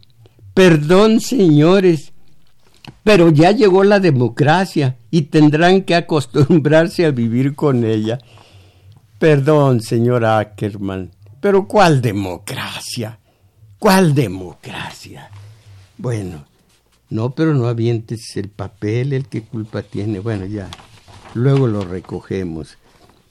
Perdón, 0.55 1.21
señores. 1.21 2.13
Pero 3.05 3.31
ya 3.31 3.53
llegó 3.53 3.85
la 3.85 4.01
democracia 4.01 4.97
y 5.11 5.23
tendrán 5.23 5.83
que 5.83 5.95
acostumbrarse 5.95 7.07
a 7.07 7.11
vivir 7.11 7.55
con 7.55 7.85
ella. 7.85 8.19
Perdón, 9.19 9.81
señor 9.81 10.25
Ackerman. 10.25 11.11
Pero 11.41 11.67
¿cuál 11.67 12.03
democracia? 12.03 13.19
¿Cuál 13.79 14.15
democracia? 14.15 15.31
Bueno, 15.97 16.45
no, 17.11 17.31
pero 17.31 17.55
no 17.55 17.67
avientes 17.67 18.37
el 18.37 18.49
papel, 18.49 19.13
el 19.13 19.27
que 19.27 19.43
culpa 19.43 19.83
tiene. 19.83 20.21
Bueno, 20.21 20.47
ya, 20.47 20.69
luego 21.35 21.67
lo 21.67 21.83
recogemos. 21.83 22.77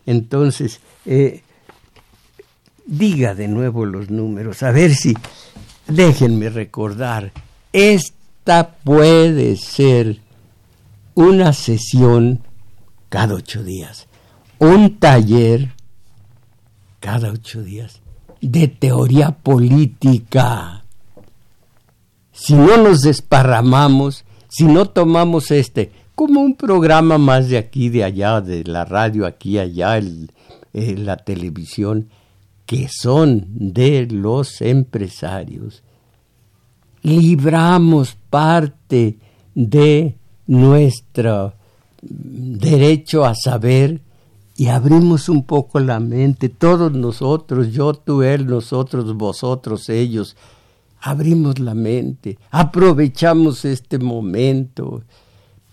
Entonces, 0.07 0.79
eh, 1.05 1.43
diga 2.85 3.35
de 3.35 3.49
nuevo 3.49 3.85
los 3.85 4.09
números, 4.09 4.63
a 4.63 4.71
ver 4.71 4.95
si, 4.95 5.13
déjenme 5.85 6.49
recordar, 6.49 7.33
esta 7.73 8.75
puede 8.83 9.57
ser 9.57 10.21
una 11.13 11.51
sesión 11.51 12.41
cada 13.09 13.35
ocho 13.35 13.63
días, 13.63 14.07
un 14.59 14.97
taller 14.97 15.73
cada 17.01 17.29
ocho 17.29 17.61
días 17.61 17.99
de 18.39 18.69
teoría 18.69 19.31
política. 19.31 20.85
Si 22.31 22.53
no 22.53 22.77
nos 22.77 23.01
desparramamos, 23.01 24.23
si 24.47 24.63
no 24.63 24.85
tomamos 24.85 25.51
este 25.51 25.91
como 26.17 26.41
un 26.41 26.55
programa 26.55 27.19
más 27.19 27.47
de 27.47 27.59
aquí, 27.59 27.89
de 27.89 28.03
allá, 28.03 28.41
de 28.41 28.63
la 28.63 28.85
radio 28.85 29.27
aquí, 29.27 29.59
allá, 29.59 29.99
eh, 29.99 30.95
la 30.97 31.15
televisión, 31.17 32.09
que 32.65 32.87
son 32.89 33.45
de 33.51 34.07
los 34.09 34.61
empresarios. 34.61 35.83
Libramos 37.03 38.17
parte 38.31 39.19
de 39.53 40.15
nuestro 40.47 41.53
derecho 42.01 43.23
a 43.23 43.35
saber 43.35 44.01
y 44.55 44.69
abrimos 44.69 45.29
un 45.29 45.43
poco 45.43 45.79
la 45.79 45.99
mente, 45.99 46.49
todos 46.49 46.91
nosotros, 46.93 47.71
yo, 47.71 47.93
tú, 47.93 48.23
él, 48.23 48.47
nosotros, 48.47 49.15
vosotros, 49.15 49.87
ellos, 49.89 50.35
abrimos 50.99 51.59
la 51.59 51.75
mente, 51.75 52.39
aprovechamos 52.49 53.65
este 53.65 53.99
momento 53.99 55.03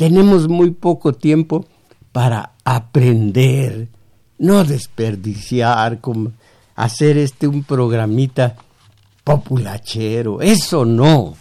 tenemos 0.05 0.49
muy 0.49 0.71
poco 0.71 1.15
tiempo 1.15 1.65
para 2.13 2.53
aprender, 2.63 3.89
no 4.37 4.63
desperdiciar, 4.63 6.03
como 6.03 6.33
hacer 6.77 7.17
este 7.17 7.49
un 7.49 7.65
programita 7.65 8.55
populachero, 9.25 10.43
eso 10.43 10.85
no. 10.85 11.37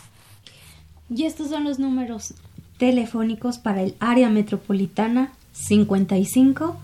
Y 1.14 1.26
estos 1.26 1.50
son 1.50 1.66
los 1.66 1.78
números 1.78 2.36
telefónicos 2.78 3.58
para 3.58 3.82
el 3.82 3.96
área 4.00 4.30
metropolitana 4.30 5.34
55 5.52 6.78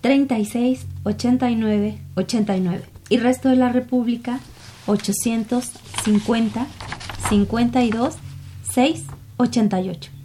36 0.00 0.86
89 1.04 1.98
89 2.14 2.84
y 3.10 3.18
resto 3.18 3.50
de 3.50 3.56
la 3.56 3.68
República 3.68 4.40
850 4.86 6.66
52 7.28 8.14
6 8.72 9.04
88. 9.36 10.19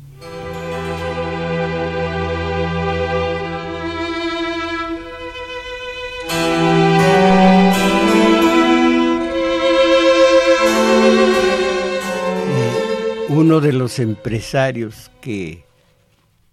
Uno 13.36 13.60
de 13.60 13.74
los 13.74 14.00
empresarios 14.00 15.12
que 15.20 15.66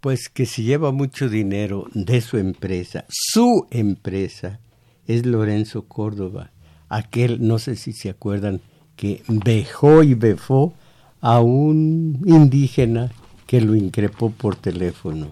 pues 0.01 0.29
que 0.29 0.47
se 0.47 0.65
lleva 0.65 0.91
mucho 0.91 1.29
dinero 1.29 1.87
de 1.95 2.21
su 2.21 2.39
empresa, 2.39 3.05
su 3.09 3.69
empresa, 3.71 4.59
es 5.07 5.25
Lorenzo 5.25 5.83
Córdoba, 5.83 6.51
aquel, 6.89 7.47
no 7.47 7.61
sé 7.61 7.77
si 7.77 7.93
se 7.93 8.11
acuerdan, 8.11 8.61
que 8.97 9.23
dejó 9.29 10.03
y 10.03 10.15
befó 10.15 10.75
a 11.21 11.41
un 11.41 12.21
indígena 12.27 13.13
que 13.47 13.61
lo 13.61 13.77
increpó 13.77 14.31
por 14.31 14.57
teléfono. 14.57 15.29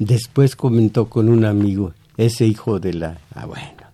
Después 0.00 0.56
comentó 0.56 1.08
con 1.08 1.28
un 1.28 1.44
amigo, 1.44 1.94
ese 2.16 2.46
hijo 2.46 2.80
de 2.80 2.94
la... 2.94 3.20
Ah, 3.32 3.46
bueno. 3.46 3.84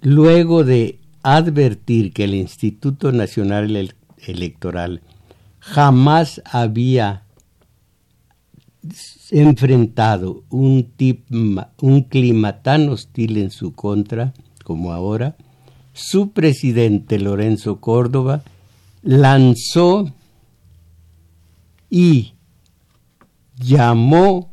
Luego 0.00 0.64
de 0.64 0.98
advertir 1.22 2.12
que 2.12 2.24
el 2.24 2.34
Instituto 2.34 3.12
Nacional 3.12 3.94
Electoral 4.26 5.02
jamás 5.60 6.42
había 6.44 7.22
enfrentado 9.30 10.42
un, 10.50 10.92
un 11.80 12.02
clima 12.02 12.62
tan 12.62 12.88
hostil 12.88 13.36
en 13.36 13.50
su 13.50 13.72
contra 13.72 14.34
como 14.62 14.92
ahora, 14.92 15.36
su 15.92 16.30
presidente 16.30 17.18
Lorenzo 17.18 17.80
Córdoba 17.80 18.42
lanzó 19.02 20.10
y 21.90 22.32
llamó 23.56 24.50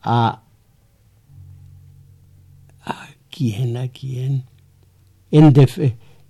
a... 0.00 0.42
¿A 2.84 3.08
quién? 3.30 3.76
¿A 3.76 3.88
quién? 3.88 4.44
En 5.30 5.52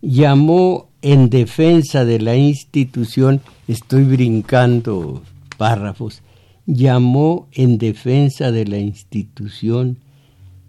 llamó 0.03 0.91
en 1.01 1.31
defensa 1.31 2.05
de 2.05 2.21
la 2.21 2.37
institución, 2.37 3.41
estoy 3.69 4.03
brincando 4.05 5.23
párrafos, 5.57 6.23
llamó 6.67 7.49
en 7.53 7.79
defensa 7.79 8.51
de 8.53 8.67
la 8.67 8.79
institución 8.79 9.99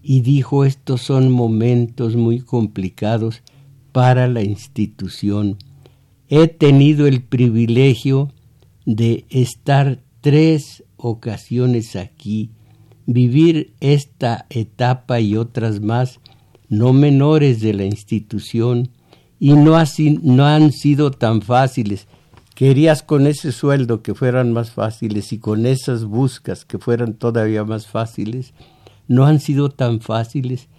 y 0.01 0.21
dijo 0.21 0.65
estos 0.65 1.01
son 1.01 1.31
momentos 1.31 2.15
muy 2.15 2.39
complicados 2.41 3.41
para 3.91 4.27
la 4.27 4.43
institución. 4.43 5.57
He 6.29 6.47
tenido 6.47 7.07
el 7.07 7.23
privilegio 7.23 8.31
de 8.85 9.25
estar 9.29 9.99
tres 10.21 10.83
ocasiones 10.97 11.95
aquí, 11.95 12.51
vivir 13.05 13.73
esta 13.79 14.45
etapa 14.49 15.19
y 15.19 15.37
otras 15.37 15.79
más, 15.79 16.19
no 16.69 16.93
menores 16.93 17.61
de 17.61 17.73
la 17.73 17.85
institución, 17.85 18.89
y 19.43 19.51
no, 19.51 19.77
no 20.21 20.45
han 20.45 20.71
sido 20.71 21.11
tan 21.11 21.41
fáciles. 21.41 22.07
Querías 22.55 23.03
con 23.03 23.27
ese 23.27 23.51
sueldo 23.51 24.01
que 24.01 24.13
fueran 24.13 24.53
más 24.53 24.71
fáciles 24.71 25.33
y 25.33 25.37
con 25.37 25.65
esas 25.65 26.05
buscas 26.05 26.63
que 26.63 26.79
fueran 26.79 27.15
todavía 27.15 27.65
más 27.65 27.85
fáciles, 27.87 28.53
no 29.09 29.25
han 29.25 29.41
sido 29.41 29.67
tan 29.67 29.99
fáciles, 29.99 30.69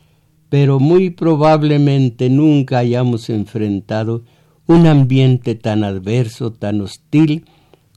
pero 0.48 0.80
muy 0.80 1.10
probablemente 1.10 2.30
nunca 2.30 2.78
hayamos 2.78 3.28
enfrentado 3.28 4.24
un 4.66 4.86
ambiente 4.86 5.56
tan 5.56 5.84
adverso, 5.84 6.50
tan 6.50 6.80
hostil 6.80 7.44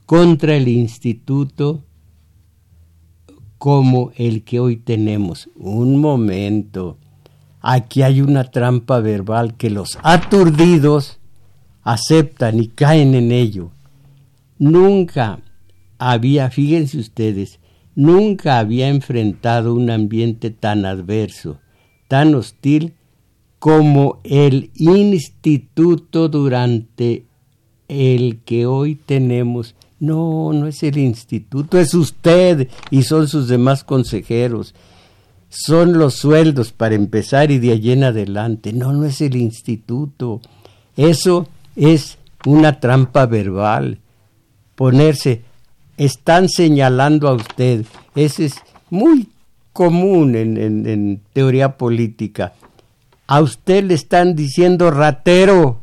contra 0.04 0.54
el 0.54 0.68
instituto 0.68 1.82
como 3.56 4.12
el 4.16 4.44
que 4.44 4.60
hoy 4.60 4.76
tenemos. 4.76 5.48
Un 5.56 5.98
momento. 5.98 6.98
Aquí 7.60 8.02
hay 8.02 8.20
una 8.20 8.44
trampa 8.44 9.00
verbal 9.00 9.56
que 9.56 9.70
los 9.70 9.98
aturdidos 10.02 11.18
aceptan 11.82 12.60
y 12.60 12.68
caen 12.68 13.14
en 13.14 13.32
ello. 13.32 13.70
Nunca 14.58 15.40
había, 15.98 16.50
fíjense 16.50 16.98
ustedes, 16.98 17.58
nunca 17.94 18.58
había 18.58 18.88
enfrentado 18.88 19.74
un 19.74 19.90
ambiente 19.90 20.50
tan 20.50 20.84
adverso, 20.84 21.58
tan 22.06 22.34
hostil 22.34 22.94
como 23.58 24.20
el 24.22 24.70
instituto 24.76 26.28
durante 26.28 27.24
el 27.88 28.38
que 28.44 28.66
hoy 28.66 28.94
tenemos. 28.94 29.74
No, 29.98 30.52
no 30.52 30.68
es 30.68 30.82
el 30.84 30.98
instituto, 30.98 31.78
es 31.78 31.94
usted 31.94 32.68
y 32.90 33.02
son 33.02 33.26
sus 33.26 33.48
demás 33.48 33.82
consejeros. 33.82 34.74
Son 35.48 35.98
los 35.98 36.14
sueldos 36.14 36.72
para 36.72 36.94
empezar 36.94 37.50
y 37.50 37.58
de 37.58 37.72
allí 37.72 37.92
en 37.92 38.04
adelante. 38.04 38.72
No, 38.72 38.92
no 38.92 39.04
es 39.04 39.20
el 39.20 39.36
instituto. 39.36 40.40
Eso 40.96 41.48
es 41.74 42.18
una 42.44 42.80
trampa 42.80 43.26
verbal. 43.26 43.98
Ponerse 44.74 45.42
están 45.96 46.48
señalando 46.48 47.28
a 47.28 47.34
usted. 47.34 47.84
Ese 48.14 48.46
es 48.46 48.54
muy 48.90 49.28
común 49.72 50.34
en, 50.34 51.20
teoría 51.32 51.76
política. 51.76 52.54
A 53.26 53.40
usted 53.40 53.84
le 53.84 53.94
están 53.94 54.34
diciendo 54.34 54.90
ratero. 54.90 55.82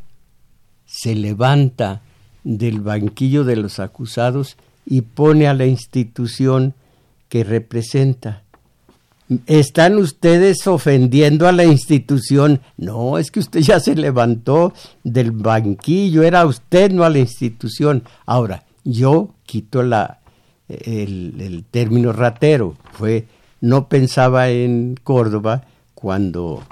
Se 0.86 1.14
levanta 1.14 2.02
del 2.44 2.80
banquillo 2.80 3.44
de 3.44 3.56
los 3.56 3.78
acusados 3.80 4.56
y 4.84 5.02
pone 5.02 5.48
a 5.48 5.54
la 5.54 5.66
institución 5.66 6.74
que 7.28 7.42
representa. 7.42 8.42
¿Están 9.46 9.96
ustedes 9.96 10.66
ofendiendo 10.66 11.48
a 11.48 11.52
la 11.52 11.64
institución? 11.64 12.60
No, 12.76 13.18
es 13.18 13.30
que 13.30 13.40
usted 13.40 13.60
ya 13.60 13.80
se 13.80 13.96
levantó 13.96 14.72
del 15.02 15.32
banquillo, 15.32 16.22
era 16.22 16.46
usted, 16.46 16.92
no 16.92 17.02
a 17.02 17.10
la 17.10 17.18
institución. 17.18 18.04
Ahora, 18.24 18.64
yo 18.84 19.34
quito 19.44 19.82
la, 19.82 20.20
el, 20.68 21.64
término 21.70 22.12
ratero. 22.12 22.76
Fue, 22.92 23.26
no 23.60 23.88
pensaba 23.88 24.48
en 24.48 24.96
Córdoba 25.02 25.64
cuando 25.94 26.62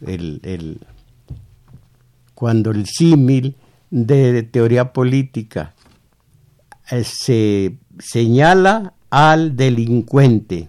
el, 0.00 0.40
el 0.44 0.78
cuando 2.34 2.70
el 2.70 2.86
símil 2.86 3.56
de, 3.90 4.42
teoría 4.42 4.92
política 4.92 5.74
eh, 6.90 7.04
se 7.04 7.76
señala 7.98 8.92
al 9.10 9.56
delincuente. 9.56 10.68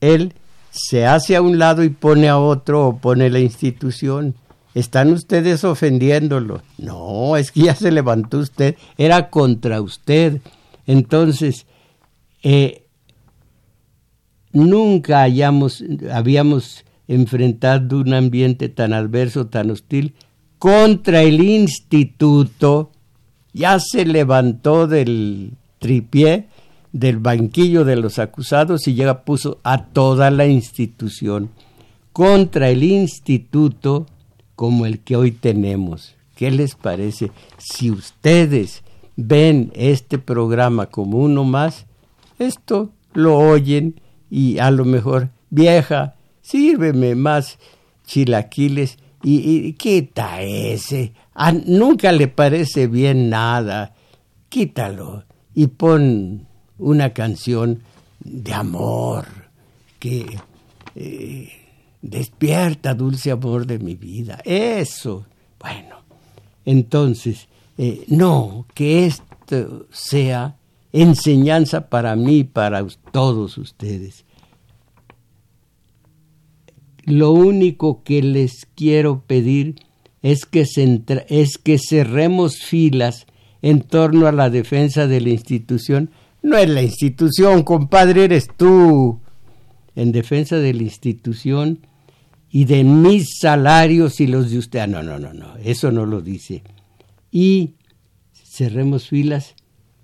Él 0.00 0.34
se 0.72 1.06
hace 1.06 1.36
a 1.36 1.42
un 1.42 1.58
lado 1.58 1.84
y 1.84 1.90
pone 1.90 2.28
a 2.28 2.38
otro 2.38 2.88
o 2.88 2.96
pone 2.96 3.28
la 3.28 3.38
institución. 3.38 4.34
¿Están 4.74 5.12
ustedes 5.12 5.64
ofendiéndolo? 5.64 6.62
No, 6.78 7.36
es 7.36 7.52
que 7.52 7.60
ya 7.60 7.74
se 7.74 7.92
levantó 7.92 8.38
usted, 8.38 8.76
era 8.96 9.28
contra 9.28 9.82
usted. 9.82 10.40
Entonces, 10.86 11.66
eh, 12.42 12.86
nunca 14.52 15.20
hayamos, 15.20 15.84
habíamos 16.10 16.86
enfrentado 17.06 17.98
un 17.98 18.14
ambiente 18.14 18.70
tan 18.70 18.94
adverso, 18.94 19.48
tan 19.48 19.70
hostil, 19.70 20.14
contra 20.58 21.22
el 21.22 21.42
instituto. 21.44 22.92
Ya 23.52 23.78
se 23.78 24.06
levantó 24.06 24.86
del 24.86 25.52
tripié, 25.78 26.48
del 26.92 27.18
banquillo 27.18 27.84
de 27.84 27.96
los 27.96 28.18
acusados 28.18 28.86
y 28.86 28.94
ya 28.94 29.24
puso 29.24 29.58
a 29.62 29.86
toda 29.86 30.30
la 30.30 30.46
institución 30.46 31.50
contra 32.12 32.68
el 32.68 32.82
instituto 32.82 34.06
como 34.54 34.86
el 34.86 35.00
que 35.00 35.16
hoy 35.16 35.32
tenemos. 35.32 36.14
¿Qué 36.36 36.50
les 36.50 36.74
parece? 36.74 37.30
Si 37.58 37.90
ustedes 37.90 38.82
ven 39.16 39.72
este 39.74 40.18
programa 40.18 40.86
como 40.86 41.18
uno 41.18 41.44
más, 41.44 41.86
esto 42.38 42.90
lo 43.14 43.38
oyen 43.38 44.00
y 44.30 44.58
a 44.58 44.70
lo 44.70 44.84
mejor, 44.84 45.30
vieja, 45.50 46.16
sírveme 46.40 47.14
más 47.14 47.58
chilaquiles 48.06 48.98
y, 49.22 49.72
quita 49.74 50.42
ese. 50.42 51.12
nunca 51.66 52.12
le 52.12 52.28
parece 52.28 52.86
bien 52.86 53.30
nada. 53.30 53.94
Quítalo 54.48 55.24
y 55.54 55.68
pon 55.68 56.46
una 56.82 57.12
canción 57.12 57.82
de 58.20 58.52
amor 58.52 59.26
que 59.98 60.26
eh, 60.94 61.48
despierta 62.00 62.94
dulce 62.94 63.30
amor 63.30 63.66
de 63.66 63.78
mi 63.78 63.94
vida. 63.94 64.40
Eso. 64.44 65.26
Bueno, 65.58 65.96
entonces, 66.64 67.48
eh, 67.78 68.04
no, 68.08 68.66
que 68.74 69.06
esto 69.06 69.86
sea 69.90 70.56
enseñanza 70.92 71.88
para 71.88 72.16
mí, 72.16 72.44
para 72.44 72.84
todos 73.12 73.58
ustedes. 73.58 74.24
Lo 77.04 77.32
único 77.32 78.02
que 78.04 78.22
les 78.22 78.66
quiero 78.74 79.22
pedir 79.22 79.76
es 80.22 80.46
que, 80.46 80.64
es 81.28 81.58
que 81.58 81.78
cerremos 81.78 82.58
filas 82.58 83.26
en 83.60 83.80
torno 83.80 84.26
a 84.26 84.32
la 84.32 84.50
defensa 84.50 85.06
de 85.06 85.20
la 85.20 85.30
institución. 85.30 86.10
No 86.42 86.58
es 86.58 86.68
la 86.68 86.82
institución, 86.82 87.62
compadre, 87.62 88.24
eres 88.24 88.48
tú. 88.56 89.20
En 89.94 90.10
defensa 90.10 90.56
de 90.56 90.74
la 90.74 90.82
institución 90.82 91.86
y 92.50 92.64
de 92.64 92.84
mis 92.84 93.38
salarios 93.38 94.20
y 94.20 94.26
los 94.26 94.50
de 94.50 94.58
usted. 94.58 94.80
Ah, 94.80 94.86
no, 94.86 95.02
no, 95.02 95.18
no, 95.18 95.32
no, 95.32 95.56
eso 95.62 95.92
no 95.92 96.04
lo 96.04 96.20
dice. 96.20 96.62
Y 97.30 97.74
cerremos 98.32 99.08
filas 99.08 99.54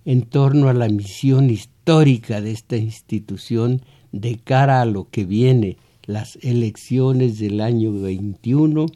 en 0.05 0.23
torno 0.23 0.69
a 0.69 0.75
la 0.75 0.89
misión 0.89 1.51
histórica 1.51 2.41
de 2.41 2.53
esta 2.53 2.77
institución 2.77 3.83
de 4.13 4.37
cara 4.37 4.81
a 4.81 4.87
lo 4.87 5.11
que 5.11 5.25
viene, 5.25 5.77
las 6.07 6.39
elecciones 6.41 7.39
del 7.39 7.61
año 7.61 7.93
21, 7.93 8.87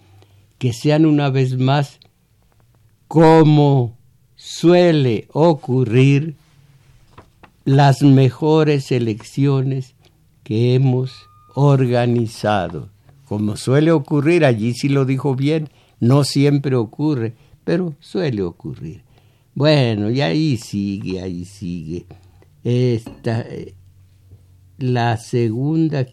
que 0.59 0.73
sean 0.73 1.05
una 1.05 1.29
vez 1.29 1.59
más 1.59 1.99
como 3.09 3.99
suele 4.37 5.29
ocurrir 5.33 6.37
las 7.65 8.03
mejores 8.03 8.91
elecciones 8.93 9.95
que 10.43 10.75
hemos 10.75 11.13
organizado. 11.55 12.91
Como 13.27 13.57
suele 13.57 13.93
ocurrir, 13.93 14.45
allí 14.45 14.75
sí 14.75 14.89
lo 14.89 15.05
dijo 15.05 15.35
bien, 15.35 15.71
no 16.01 16.25
siempre 16.25 16.77
ocurre, 16.77 17.35
pero 17.65 17.95
suele 18.01 18.43
ocurrir. 18.43 19.03
Bueno, 19.55 20.11
y 20.11 20.21
ahí 20.21 20.57
sigue, 20.57 21.21
ahí 21.21 21.45
sigue. 21.45 22.07
Esta, 22.65 23.45
la 24.79 25.17
segunda 25.17 26.07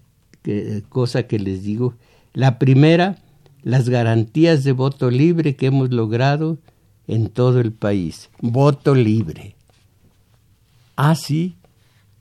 cosa 0.89 1.23
que 1.23 1.39
les 1.39 1.63
digo, 1.63 1.95
la 2.33 2.59
primera, 2.59 3.17
las 3.63 3.89
garantías 3.89 4.63
de 4.63 4.71
voto 4.71 5.09
libre 5.09 5.55
que 5.55 5.67
hemos 5.67 5.91
logrado 5.91 6.59
en 7.07 7.29
todo 7.29 7.59
el 7.59 7.71
país. 7.71 8.29
Voto 8.39 8.95
libre. 8.95 9.55
Ah, 11.01 11.15
sí, 11.15 11.55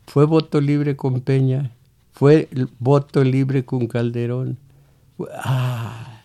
fue 0.06 0.24
voto 0.24 0.60
libre 0.60 0.94
con 0.94 1.20
Peña, 1.20 1.72
fue 2.12 2.48
voto 2.78 3.24
libre 3.24 3.64
con 3.64 3.88
Calderón. 3.88 4.56
Ah, 5.34 6.22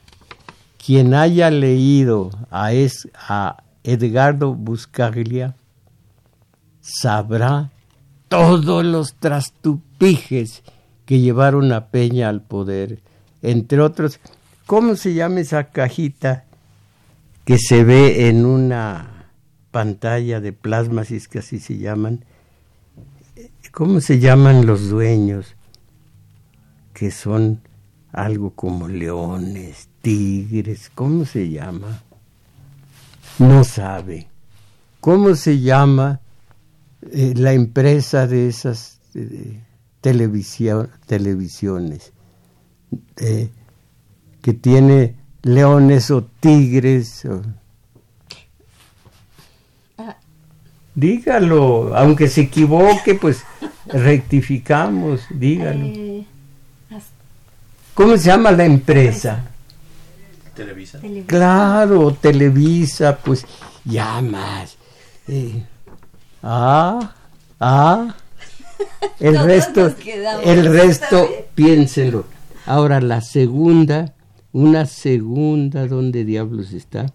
quien 0.78 1.16
haya 1.16 1.50
leído 1.50 2.30
a, 2.52 2.72
es, 2.72 3.10
a 3.16 3.64
Edgardo 3.84 4.54
Buscaglia 4.54 5.56
sabrá 6.80 7.72
todos 8.28 8.86
los 8.86 9.16
trastupijes 9.16 10.62
que 11.08 11.22
llevaron 11.22 11.72
a 11.72 11.88
Peña 11.88 12.30
al 12.30 12.44
poder. 12.44 13.00
Entre 13.42 13.82
otros, 13.82 14.20
¿cómo 14.68 14.96
se 14.96 15.16
llama 15.16 15.40
esa 15.40 15.72
cajita 15.72 16.46
que 17.46 17.58
se 17.58 17.84
ve 17.84 18.30
en 18.30 18.46
una 18.46 19.32
pantalla 19.72 20.40
de 20.40 20.54
plasma, 20.54 21.04
si 21.04 21.16
es 21.16 21.28
que 21.28 21.40
así 21.40 21.58
se 21.58 21.80
llaman? 21.80 22.26
¿Cómo 23.72 24.02
se 24.02 24.20
llaman 24.20 24.66
los 24.66 24.90
dueños? 24.90 25.56
Que 26.94 27.12
son 27.12 27.62
algo 28.12 28.52
como 28.52 28.88
leones, 28.88 29.90
tigres, 30.02 30.92
¿cómo 30.94 31.26
se 31.26 31.50
llama? 31.50 32.04
No 33.40 33.64
sabe. 33.64 34.28
¿Cómo 35.00 35.36
se 35.36 35.60
llama 35.60 36.22
eh, 37.12 37.34
la 37.36 37.54
empresa 37.54 38.28
de 38.28 38.48
esas 38.48 39.00
televisiones? 40.02 42.14
Eh, 43.18 43.50
que 44.42 44.54
tiene 44.54 45.16
leones 45.42 46.12
o 46.12 46.24
tigres. 46.24 47.24
Dígalo, 50.96 51.96
aunque 51.96 52.28
se 52.28 52.42
equivoque, 52.42 53.16
pues 53.16 53.44
rectificamos, 53.88 55.22
dígalo. 55.30 55.86
Eh, 55.86 56.26
¿Cómo 57.94 58.18
se 58.18 58.26
llama 58.26 58.52
la 58.52 58.66
empresa? 58.66 59.44
Televisa. 60.56 61.00
Claro, 61.26 62.14
Televisa, 62.14 63.18
pues 63.18 63.46
ya 63.86 64.22
más. 64.22 64.78
Eh, 65.28 65.64
ah, 66.44 67.14
ah. 67.60 68.16
El 69.20 69.40
resto, 69.44 69.94
el 70.44 70.66
resto, 70.66 71.30
piénsenlo. 71.56 72.26
Ahora 72.66 73.02
la 73.02 73.22
segunda, 73.22 74.14
una 74.52 74.86
segunda, 74.86 75.88
¿dónde 75.88 76.26
diablos 76.26 76.74
está? 76.74 77.08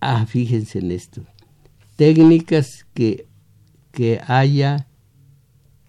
Ah, 0.00 0.26
fíjense 0.26 0.78
en 0.80 0.92
esto. 0.92 1.22
Técnicas 1.96 2.86
que, 2.94 3.26
que 3.92 4.20
haya 4.26 4.86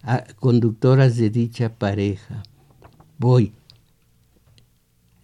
ah, 0.03 0.23
conductoras 0.39 1.17
de 1.17 1.29
dicha 1.29 1.69
pareja. 1.77 2.43
Voy 3.17 3.53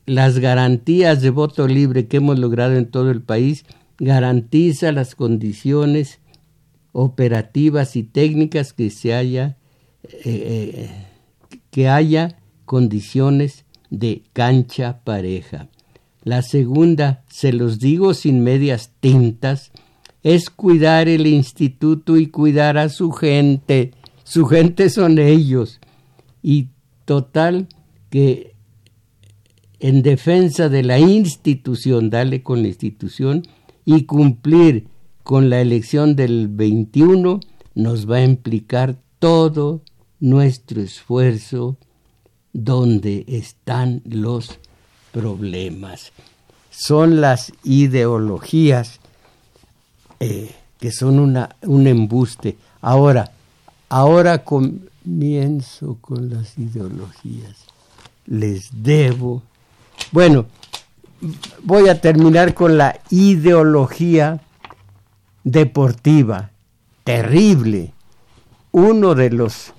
las 0.06 0.40
garantías 0.40 1.22
de 1.22 1.30
voto 1.30 1.68
libre 1.68 2.08
que 2.08 2.18
hemos 2.18 2.38
logrado 2.38 2.76
en 2.76 2.88
todo 2.88 3.10
el 3.12 3.22
país 3.22 3.66
garantiza 3.98 4.92
las 4.92 5.16
condiciones 5.16 6.20
operativas 6.92 7.96
y 7.96 8.04
técnicas 8.04 8.74
que 8.74 8.90
se 8.90 9.14
haya 9.14 9.58
eh, 10.04 10.22
eh, 10.26 10.90
que 11.72 11.88
haya 11.88 12.38
condiciones 12.66 13.66
de 13.90 14.24
cancha 14.34 15.00
pareja. 15.04 15.70
La 16.24 16.42
segunda, 16.42 17.24
se 17.30 17.54
los 17.54 17.80
digo 17.80 18.14
sin 18.14 18.44
medias 18.44 18.92
tintas, 19.00 19.72
es 20.24 20.50
cuidar 20.50 21.10
el 21.10 21.28
instituto 21.28 22.18
y 22.18 22.28
cuidar 22.28 22.78
a 22.78 22.90
su 22.90 23.12
gente. 23.12 23.92
Su 24.24 24.46
gente 24.46 24.90
son 24.90 25.20
ellos. 25.20 25.80
Y 26.42 26.70
total 27.06 27.68
que 28.10 28.54
en 29.80 30.02
defensa 30.02 30.70
de 30.70 30.82
la 30.82 30.98
institución, 30.98 32.10
darle 32.10 32.42
con 32.42 32.62
la 32.62 32.70
institución 32.70 33.44
y 33.84 34.04
cumplir 34.04 34.88
con 35.24 35.50
la 35.50 35.60
elección 35.60 36.16
del 36.16 36.48
21 36.48 37.42
nos 37.76 38.10
va 38.10 38.18
a 38.18 38.24
implicar 38.24 38.96
todo 39.20 39.82
nuestro 40.20 40.82
esfuerzo 40.82 41.78
donde 42.54 43.26
están 43.28 44.02
los 44.06 44.58
problemas. 45.12 46.14
Son 46.70 47.20
las 47.20 47.52
ideologías 47.64 49.02
eh, 50.20 50.54
que 50.80 50.92
son 50.92 51.20
una, 51.20 51.56
un 51.62 51.88
embuste. 51.88 52.58
Ahora, 52.82 53.32
ahora 53.90 54.44
comienzo 54.44 55.98
con 56.02 56.30
las 56.30 56.58
ideologías. 56.58 57.58
Les 58.26 58.70
debo 58.72 59.44
bueno, 60.12 60.46
voy 61.64 61.90
a 61.90 62.02
terminar 62.02 62.54
con 62.54 62.78
la 62.78 63.00
ideología 63.10 64.42
deportiva 65.44 66.52
terrible. 67.04 67.94
Uno 68.72 69.16
de 69.16 69.30
los 69.30 69.74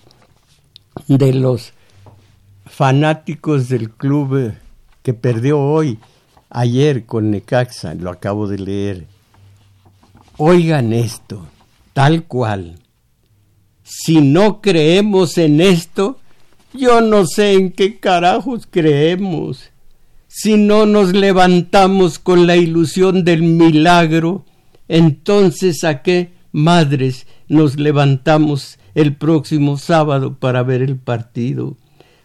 de 1.09 1.33
los 1.33 1.73
fanáticos 2.67 3.69
del 3.69 3.91
club 3.91 4.55
que 5.03 5.13
perdió 5.13 5.61
hoy, 5.61 5.99
ayer 6.51 7.05
con 7.05 7.31
Necaxa, 7.31 7.95
lo 7.95 8.11
acabo 8.11 8.47
de 8.47 8.59
leer. 8.59 9.07
Oigan 10.37 10.93
esto, 10.93 11.47
tal 11.93 12.25
cual. 12.25 12.77
Si 13.83 14.21
no 14.21 14.61
creemos 14.61 15.39
en 15.39 15.61
esto, 15.61 16.19
yo 16.73 17.01
no 17.01 17.27
sé 17.27 17.53
en 17.53 17.73
qué 17.73 17.99
carajos 18.01 18.67
creemos 18.71 19.71
si 20.37 20.57
no 20.57 20.85
nos 20.85 21.13
levantamos 21.13 22.19
con 22.19 22.49
la 22.49 22.57
ilusión 22.57 23.23
del 23.23 23.43
milagro, 23.45 24.45
entonces 24.89 25.85
a 25.85 26.03
qué 26.03 26.33
madres 26.51 27.29
nos 27.47 27.79
levantamos 27.79 28.81
el 28.97 29.15
próximo 29.15 29.77
sábado 29.79 30.37
para 30.41 30.65
ver 30.65 30.83
el 30.83 30.97
partido. 30.97 31.77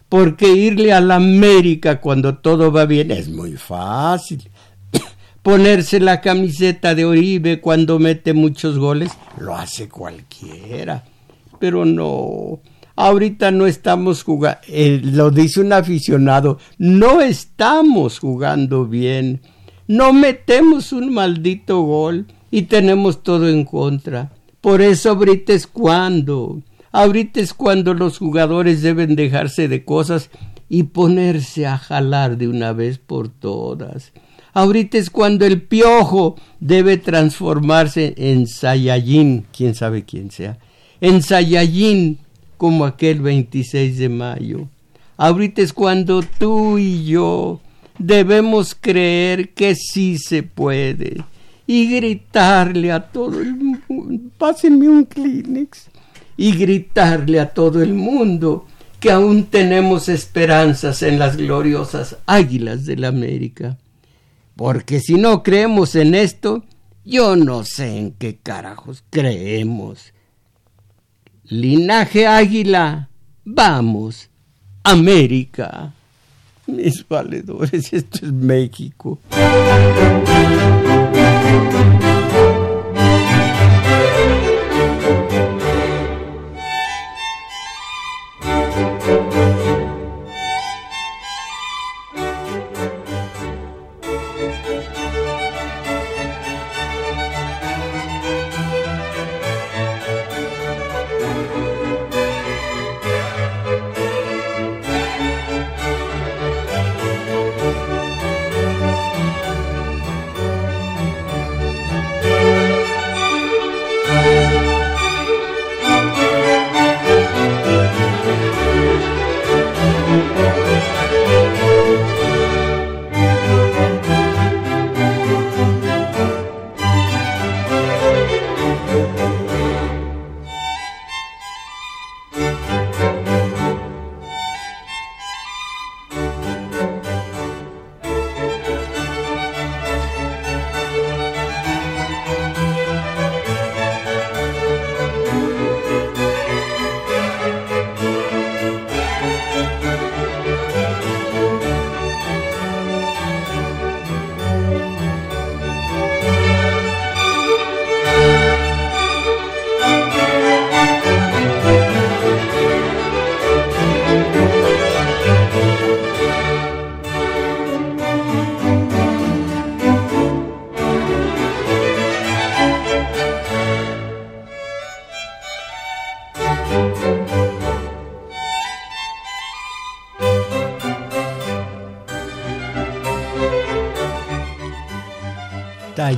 Porque 0.08 0.48
irle 0.48 0.92
a 0.92 1.00
la 1.00 1.14
América 1.14 2.00
cuando 2.00 2.38
todo 2.38 2.72
va 2.72 2.84
bien 2.84 3.12
es 3.12 3.28
muy 3.28 3.52
fácil. 3.52 4.49
Ponerse 5.42 6.00
la 6.00 6.20
camiseta 6.20 6.94
de 6.94 7.04
Oribe 7.04 7.60
cuando 7.60 7.98
mete 7.98 8.34
muchos 8.34 8.78
goles 8.78 9.10
lo 9.38 9.56
hace 9.56 9.88
cualquiera. 9.88 11.04
Pero 11.58 11.84
no, 11.84 12.60
Ahorita 13.00 13.50
no 13.50 13.66
estamos 13.66 14.22
jugando, 14.24 14.60
eh, 14.68 15.00
lo 15.02 15.30
dice 15.30 15.62
un 15.62 15.72
aficionado, 15.72 16.58
no 16.76 17.22
estamos 17.22 18.18
jugando 18.18 18.84
bien, 18.84 19.40
no 19.88 20.12
metemos 20.12 20.92
un 20.92 21.10
maldito 21.10 21.80
gol 21.80 22.26
y 22.50 22.62
tenemos 22.62 23.22
todo 23.22 23.48
en 23.48 23.64
contra. 23.64 24.32
Por 24.60 24.82
eso 24.82 25.12
ahorita 25.12 25.54
es 25.54 25.66
cuando, 25.66 26.60
ahorita 26.92 27.40
es 27.40 27.54
cuando 27.54 27.94
los 27.94 28.18
jugadores 28.18 28.82
deben 28.82 29.16
dejarse 29.16 29.66
de 29.66 29.82
cosas 29.82 30.28
y 30.68 30.82
ponerse 30.82 31.66
a 31.66 31.78
jalar 31.78 32.36
de 32.36 32.48
una 32.48 32.74
vez 32.74 32.98
por 32.98 33.30
todas. 33.30 34.12
Ahorita 34.52 34.98
es 34.98 35.10
cuando 35.10 35.46
el 35.46 35.62
piojo 35.62 36.36
debe 36.58 36.96
transformarse 36.96 38.14
en 38.16 38.46
Saiyajin, 38.46 39.46
quién 39.56 39.74
sabe 39.74 40.04
quién 40.04 40.30
sea, 40.30 40.58
en 41.00 41.22
Saiyajin 41.22 42.18
como 42.56 42.84
aquel 42.84 43.20
26 43.20 43.98
de 43.98 44.08
mayo. 44.08 44.68
Ahorita 45.16 45.62
es 45.62 45.72
cuando 45.72 46.22
tú 46.22 46.78
y 46.78 47.04
yo 47.04 47.60
debemos 47.98 48.74
creer 48.74 49.50
que 49.50 49.74
sí 49.74 50.18
se 50.18 50.42
puede 50.42 51.22
y 51.66 51.94
gritarle 51.94 52.90
a 52.90 53.00
todo 53.00 53.40
el 53.40 53.54
mundo, 53.54 54.30
pásenme 54.38 54.88
un 54.88 55.04
Kleenex, 55.04 55.88
y 56.36 56.56
gritarle 56.56 57.38
a 57.38 57.50
todo 57.50 57.82
el 57.82 57.94
mundo 57.94 58.66
que 58.98 59.10
aún 59.10 59.44
tenemos 59.44 60.08
esperanzas 60.08 61.02
en 61.02 61.18
las 61.18 61.36
gloriosas 61.36 62.16
águilas 62.26 62.86
de 62.86 62.96
la 62.96 63.08
América. 63.08 63.78
Porque 64.60 65.00
si 65.00 65.14
no 65.14 65.42
creemos 65.42 65.94
en 65.94 66.14
esto, 66.14 66.62
yo 67.02 67.34
no 67.34 67.64
sé 67.64 67.96
en 67.96 68.12
qué 68.12 68.36
carajos 68.36 69.02
creemos. 69.08 70.12
Linaje 71.44 72.26
Águila, 72.26 73.08
vamos, 73.42 74.28
América. 74.84 75.94
Mis 76.66 77.08
valedores, 77.08 77.90
esto 77.94 78.18
es 78.26 78.32
México. 78.34 79.18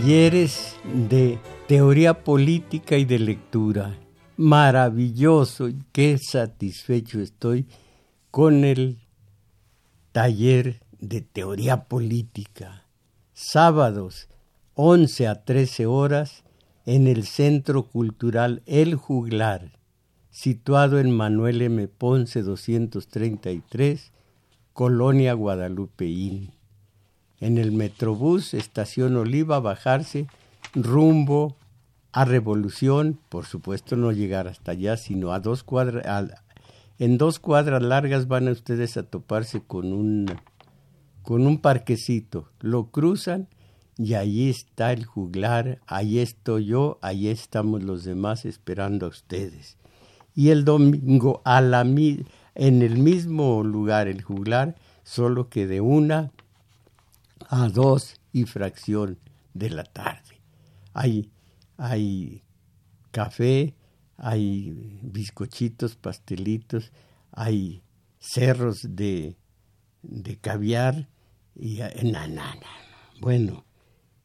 Talleres 0.03 0.75
de 1.09 1.39
teoría 1.69 2.25
política 2.25 2.99
y 2.99 3.05
de 3.05 3.21
lectura. 3.21 3.97
Maravilloso 4.37 5.69
y 5.69 5.79
qué 5.93 6.19
satisfecho 6.19 7.21
estoy 7.21 7.69
con 8.33 8.65
el 8.65 8.99
taller 10.11 10.81
de 10.99 11.21
teoría 11.21 11.85
política. 11.85 12.85
Sábados, 13.33 14.29
11 14.75 15.29
a 15.29 15.45
13 15.45 15.87
horas, 15.87 16.43
en 16.85 17.07
el 17.07 17.25
Centro 17.25 17.85
Cultural 17.85 18.65
El 18.67 18.97
Juglar, 18.97 19.79
situado 20.31 20.99
en 20.99 21.13
Manuel 21.13 21.63
M. 21.63 21.87
Ponce 21.87 22.43
233, 22.43 24.11
Colonia 24.73 25.35
Guadalupeín. 25.35 26.51
En 27.43 27.59
el 27.59 27.73
Metrobús, 27.73 28.55
Estación 28.55 29.17
Oliva, 29.17 29.59
bajarse 29.59 30.29
rumbo 30.75 31.57
a 32.13 32.25
Revolución, 32.25 33.19
por 33.29 33.47
supuesto 33.47 33.97
no 33.97 34.13
llegar 34.13 34.47
hasta 34.47 34.71
allá, 34.71 34.97
sino 34.97 35.33
a 35.33 35.41
dos 35.41 35.65
cuadras, 35.65 36.31
en 37.01 37.19
dos 37.19 37.41
cuadras 37.41 37.83
largas 37.83 38.29
van 38.29 38.47
a 38.47 38.53
ustedes 38.53 38.97
a 38.97 39.03
toparse 39.03 39.61
con 39.61 39.93
un, 39.93 40.27
con 41.23 41.45
un 41.45 41.59
parquecito. 41.59 42.49
Lo 42.61 42.93
cruzan 42.93 43.49
y 43.99 44.15
ahí 44.15 44.49
está 44.49 44.93
el 44.93 45.05
juglar, 45.05 45.81
ahí 45.89 46.21
estoy 46.21 46.67
yo, 46.67 47.01
ahí 47.03 47.27
estamos 47.27 47.83
los 47.83 48.05
demás 48.05 48.45
esperando 48.45 49.07
a 49.07 49.09
ustedes. 49.09 49.79
Y 50.37 50.51
el 50.51 50.65
domingo 50.65 51.43
en 52.55 52.83
el 52.83 52.99
mismo 52.99 53.65
lugar, 53.65 54.07
el 54.07 54.23
juglar, 54.23 54.77
solo 55.03 55.49
que 55.49 55.67
de 55.67 55.81
una 55.81 56.31
a 57.53 57.69
dos 57.69 58.15
y 58.33 58.45
fracción 58.45 59.19
de 59.53 59.69
la 59.69 59.85
tarde. 59.85 60.41
Hay, 60.95 61.31
hay 61.77 62.43
café, 63.11 63.75
hay 64.17 64.99
bizcochitos, 65.03 65.97
pastelitos, 65.97 66.93
hay 67.31 67.83
cerros 68.19 68.87
de, 68.89 69.37
de 70.03 70.39
caviar 70.39 71.11
y 71.55 71.81
nanana. 72.03 72.67
Bueno, 73.21 73.67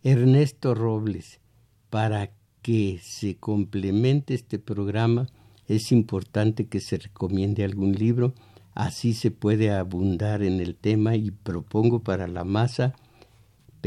Ernesto 0.04 0.74
Robles, 0.74 1.42
para 1.90 2.32
que 2.62 3.02
se 3.04 3.36
complemente 3.36 4.36
este 4.36 4.58
programa, 4.58 5.28
es 5.68 5.92
importante 5.92 6.68
que 6.68 6.80
se 6.80 6.98
recomiende 6.98 7.66
algún 7.66 7.92
libro, 7.92 8.34
así 8.74 9.14
se 9.14 9.32
puede 9.32 9.70
abundar 9.72 10.44
en 10.44 10.62
el 10.62 10.78
tema 10.78 11.18
y 11.18 11.32
propongo 11.32 12.00
para 12.00 12.30
la 12.30 12.46
masa 12.46 12.96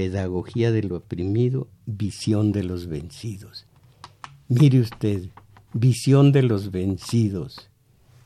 Pedagogía 0.00 0.72
de 0.72 0.82
lo 0.82 0.96
oprimido, 0.96 1.68
visión 1.84 2.52
de 2.52 2.64
los 2.64 2.86
vencidos. 2.86 3.66
Mire 4.48 4.80
usted, 4.80 5.24
visión 5.74 6.32
de 6.32 6.42
los 6.42 6.70
vencidos. 6.70 7.68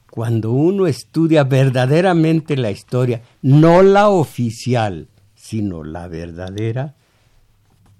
Cuando 0.09 0.53
uno 0.53 0.87
estudia 0.87 1.43
verdaderamente 1.43 2.57
la 2.57 2.71
historia, 2.71 3.23
no 3.43 3.83
la 3.83 4.09
oficial, 4.09 5.09
sino 5.35 5.83
la 5.83 6.07
verdadera, 6.07 6.95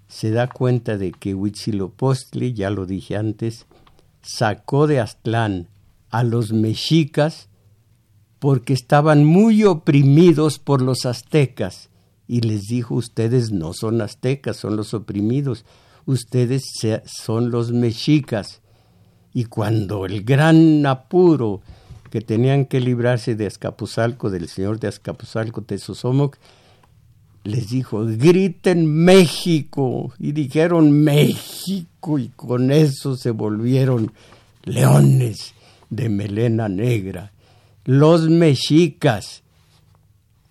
se 0.07 0.31
da 0.31 0.47
cuenta 0.47 0.97
de 0.97 1.11
que 1.11 1.35
Huitzilopochtli, 1.35 2.55
ya 2.55 2.71
lo 2.71 2.87
dije 2.87 3.17
antes, 3.17 3.67
sacó 4.23 4.87
de 4.87 5.01
Aztlán 5.01 5.67
a 6.11 6.23
los 6.23 6.53
mexicas 6.53 7.49
porque 8.39 8.73
estaban 8.73 9.25
muy 9.25 9.65
oprimidos 9.65 10.61
por 10.61 10.81
los 10.81 11.07
aztecas 11.07 11.91
y 12.27 12.41
les 12.41 12.63
dijo, 12.63 12.95
ustedes 12.95 13.51
no 13.53 13.73
son 13.73 14.01
aztecas, 14.01 14.57
son 14.57 14.77
los 14.77 14.95
oprimidos, 14.95 15.65
ustedes 16.07 16.63
son 17.05 17.51
los 17.51 17.73
mexicas. 17.73 18.61
Y 19.33 19.45
cuando 19.45 20.07
el 20.07 20.25
gran 20.25 20.87
apuro 20.87 21.61
que 22.11 22.21
tenían 22.21 22.67
que 22.67 22.81
librarse 22.81 23.35
de 23.35 23.47
Azcapotzalco, 23.47 24.31
del 24.31 24.49
señor 24.49 24.79
de 24.79 24.89
Azcapotzalco, 24.89 25.63
Tezosomoc, 25.63 26.39
les 27.43 27.69
dijo, 27.69 28.05
griten 28.07 28.87
México. 28.87 30.13
Y 30.19 30.33
dijeron 30.33 30.93
México 30.93 32.19
y 32.19 32.29
con 32.29 32.71
eso 32.71 33.17
se 33.17 33.33
volvieron 33.33 34.13
leones 34.63 35.55
de 35.91 36.09
melena 36.09 36.69
negra. 36.69 37.33
Los 37.85 38.29
mexicas. 38.29 39.43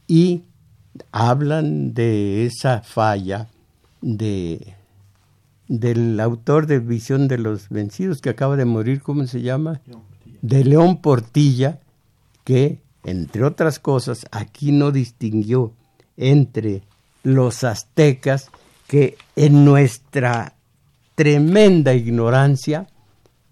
Y 0.08 0.44
hablan 1.12 1.94
de 1.94 2.46
esa 2.46 2.82
falla 2.82 3.48
de 4.02 4.76
del 5.68 6.20
autor 6.20 6.68
de 6.68 6.80
Visión 6.80 7.28
de 7.28 7.38
los 7.38 7.70
Vencidos 7.70 8.22
que 8.22 8.30
acaba 8.30 8.56
de 8.58 8.66
morir, 8.66 9.02
¿cómo 9.02 9.26
se 9.26 9.42
llama? 9.42 9.82
de 10.42 10.66
León 10.66 11.02
Portilla, 11.02 11.80
que, 12.44 12.82
entre 13.06 13.46
otras 13.46 13.80
cosas, 13.80 14.26
aquí 14.30 14.74
no 14.74 14.92
distinguió 14.92 15.72
entre 16.18 16.84
los 17.24 17.64
aztecas 17.64 18.50
que 18.88 19.18
en 19.38 19.64
nuestra 19.64 20.54
tremenda 21.16 21.94
ignorancia 21.94 22.88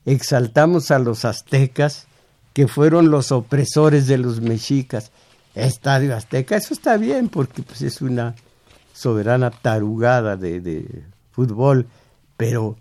exaltamos 0.06 0.92
a 0.92 1.00
los 1.00 1.24
aztecas 1.24 2.08
que 2.54 2.68
fueron 2.68 3.10
los 3.10 3.32
opresores 3.32 4.08
de 4.08 4.18
los 4.18 4.42
mexicas 4.42 5.12
Estadio 5.56 6.16
Azteca, 6.16 6.56
eso 6.56 6.74
está 6.74 6.98
bien 6.98 7.30
porque 7.30 7.62
pues, 7.64 7.82
es 7.82 8.02
una 8.02 8.36
soberana 8.94 9.52
tarugada 9.52 10.38
de, 10.38 10.62
de 10.62 11.04
fútbol, 11.32 11.88
pero 12.38 12.78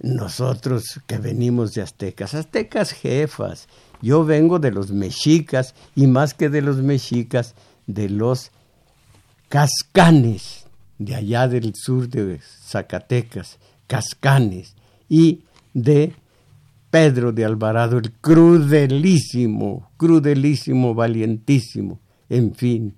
nosotros 0.00 1.00
que 1.06 1.18
venimos 1.18 1.72
de 1.72 1.82
aztecas, 1.82 2.34
aztecas 2.34 2.92
jefas, 2.92 3.68
yo 4.02 4.24
vengo 4.24 4.58
de 4.58 4.70
los 4.70 4.90
mexicas 4.90 5.74
y 5.94 6.06
más 6.06 6.34
que 6.34 6.48
de 6.48 6.62
los 6.62 6.76
mexicas, 6.78 7.54
de 7.86 8.08
los 8.08 8.50
cascanes, 9.48 10.66
de 10.98 11.14
allá 11.14 11.48
del 11.48 11.72
sur 11.74 12.08
de 12.08 12.40
Zacatecas, 12.40 13.58
cascanes, 13.86 14.74
y 15.08 15.42
de 15.72 16.14
Pedro 16.90 17.32
de 17.32 17.44
Alvarado, 17.44 17.98
el 17.98 18.12
crudelísimo, 18.12 19.90
crudelísimo, 19.96 20.94
valientísimo, 20.94 22.00
en 22.28 22.54
fin, 22.54 22.94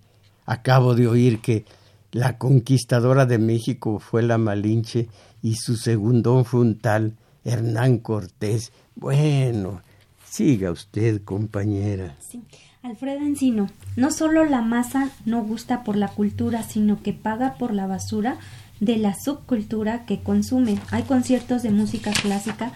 acabo 0.47 0.95
de 0.95 1.09
oír 1.09 1.41
que 1.41 1.65
la 2.13 2.39
conquistadora 2.39 3.27
de 3.27 3.39
México 3.39 3.99
fue 3.99 4.23
la 4.23 4.39
Malinche 4.39 5.09
y 5.43 5.57
su 5.57 5.77
segundo 5.77 6.43
fue 6.45 6.61
un 6.61 6.79
tal 6.79 7.17
Hernán 7.45 7.99
Cortés. 7.99 8.73
Bueno, 8.97 9.83
siga 10.25 10.71
usted, 10.71 11.23
compañera. 11.23 12.17
Sí. 12.21 12.43
Alfredo 12.83 13.21
Encino, 13.21 13.69
no 13.97 14.13
solo 14.13 14.45
la 14.45 14.63
masa 14.63 15.11
no 15.27 15.43
gusta 15.43 15.83
por 15.83 15.97
la 15.97 16.09
cultura, 16.09 16.63
sino 16.63 17.03
que 17.03 17.13
paga 17.13 17.55
por 17.55 17.75
la 17.75 17.89
basura 17.89 18.39
de 18.79 18.97
la 18.97 19.15
subcultura 19.15 20.07
que 20.07 20.21
consume. 20.21 20.79
Hay 20.93 21.03
conciertos 21.03 21.63
de 21.65 21.71
música 21.71 22.13
clásica 22.13 22.73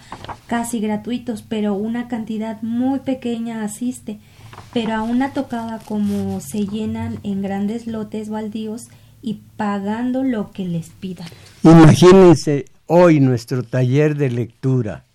casi 0.47 0.81
gratuitos, 0.81 1.41
pero 1.41 1.73
una 1.73 2.09
cantidad 2.09 2.61
muy 2.61 2.99
pequeña 2.99 3.63
asiste 3.63 4.19
pero 4.73 4.93
a 4.93 5.03
una 5.03 5.33
tocada 5.33 5.79
como 5.79 6.39
se 6.41 6.65
llenan 6.65 7.19
en 7.23 7.41
grandes 7.41 7.87
lotes 7.87 8.29
baldíos 8.29 8.87
y 9.21 9.41
pagando 9.55 10.23
lo 10.23 10.51
que 10.51 10.65
les 10.65 10.89
pidan. 10.89 11.27
Imagínense 11.63 12.65
hoy 12.87 13.19
nuestro 13.19 13.63
taller 13.63 14.15
de 14.15 14.29
lectura. 14.29 15.05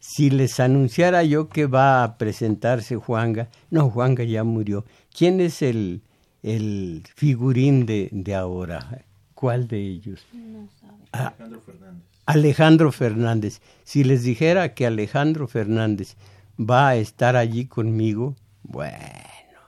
Si 0.00 0.30
les 0.30 0.58
anunciara 0.58 1.22
yo 1.22 1.48
que 1.48 1.66
va 1.66 2.02
a 2.02 2.16
presentarse 2.16 2.96
Juanga, 2.96 3.48
no, 3.70 3.90
Juanga 3.90 4.24
ya 4.24 4.44
murió. 4.44 4.84
¿Quién 5.16 5.40
es 5.40 5.62
el, 5.62 6.00
el 6.42 7.04
figurín 7.14 7.86
de, 7.86 8.08
de 8.10 8.34
ahora? 8.34 9.04
¿Cuál 9.34 9.68
de 9.68 9.78
ellos? 9.78 10.24
No 10.32 10.68
sabe. 10.80 10.92
Ah, 11.12 11.32
Alejandro 11.38 11.60
Fernández. 11.60 12.02
Alejandro 12.26 12.92
Fernández. 12.92 13.60
Si 13.84 14.04
les 14.04 14.22
dijera 14.22 14.74
que 14.74 14.86
Alejandro 14.86 15.46
Fernández 15.46 16.16
va 16.58 16.88
a 16.88 16.96
estar 16.96 17.36
allí 17.36 17.66
conmigo, 17.66 18.34
bueno, 18.70 19.58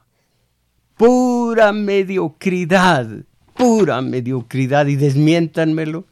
pura 0.97 1.73
mediocridad, 1.73 3.09
pura 3.55 4.01
mediocridad, 4.01 4.87
y 4.87 4.97
desmiéntanmelo. 4.97 6.07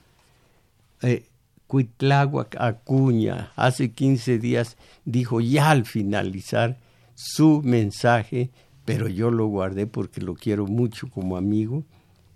Eh, 1.03 1.25
Cuitláhuac 1.69 2.57
Acuña 2.59 3.53
hace 3.55 3.93
15 3.93 4.39
días 4.39 4.77
dijo 5.05 5.41
ya 5.41 5.71
al 5.71 5.85
finalizar 5.85 6.79
su 7.15 7.63
mensaje, 7.63 8.51
pero 8.85 9.07
yo 9.07 9.31
lo 9.31 9.47
guardé 9.47 9.87
porque 9.87 10.21
lo 10.21 10.35
quiero 10.35 10.67
mucho 10.67 11.09
como 11.09 11.37
amigo, 11.37 11.85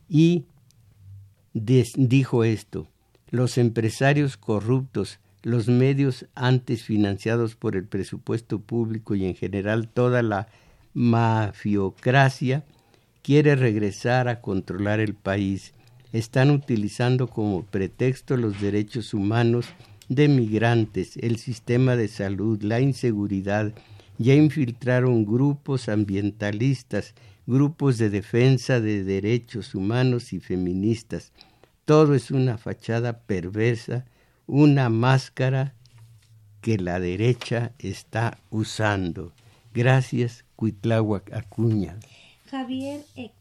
y 0.09 0.45
dijo 1.53 2.45
esto, 2.45 2.87
los 3.31 3.59
empresarios 3.59 4.37
corruptos 4.37 5.19
los 5.45 5.69
medios 5.69 6.27
antes 6.35 6.83
financiados 6.83 7.55
por 7.55 7.77
el 7.77 7.85
presupuesto 7.85 8.59
público 8.61 9.15
y 9.15 9.27
en 9.27 9.35
general 9.35 9.89
toda 9.89 10.23
la 10.23 10.49
mafiocracia 10.95 12.65
quiere 13.23 13.55
regresar 13.55 14.29
a 14.29 14.41
controlar 14.41 15.01
el 15.01 15.15
país. 15.15 15.75
Están 16.13 16.51
utilizando 16.51 17.29
como 17.29 17.63
pretexto 17.63 18.39
los 18.39 18.59
derechos 18.61 19.13
humanos 19.13 19.67
de 20.09 20.29
migrantes, 20.29 21.19
el 21.19 21.37
sistema 21.37 21.95
de 21.95 22.09
salud, 22.09 22.63
la 22.63 22.81
inseguridad. 22.81 23.75
Ya 24.17 24.35
infiltraron 24.35 25.27
grupos 25.27 25.91
ambientalistas, 25.91 27.15
grupos 27.47 27.99
de 27.99 28.09
defensa 28.09 28.81
de 28.81 29.05
derechos 29.05 29.75
humanos 29.75 30.33
y 30.33 30.41
feministas. 30.41 31.33
Todo 31.85 32.15
es 32.15 32.31
una 32.31 32.57
fachada 32.57 33.19
perversa, 33.19 34.07
una 34.47 34.89
máscara 34.89 35.75
que 36.61 36.79
la 36.79 37.01
derecha 37.01 37.73
está 37.79 38.39
usando. 38.51 39.33
Gracias, 39.73 40.45
Cuitláhuac 40.57 41.33
Acuña. 41.33 41.97
Javier 42.51 43.05
Eck. 43.17 43.33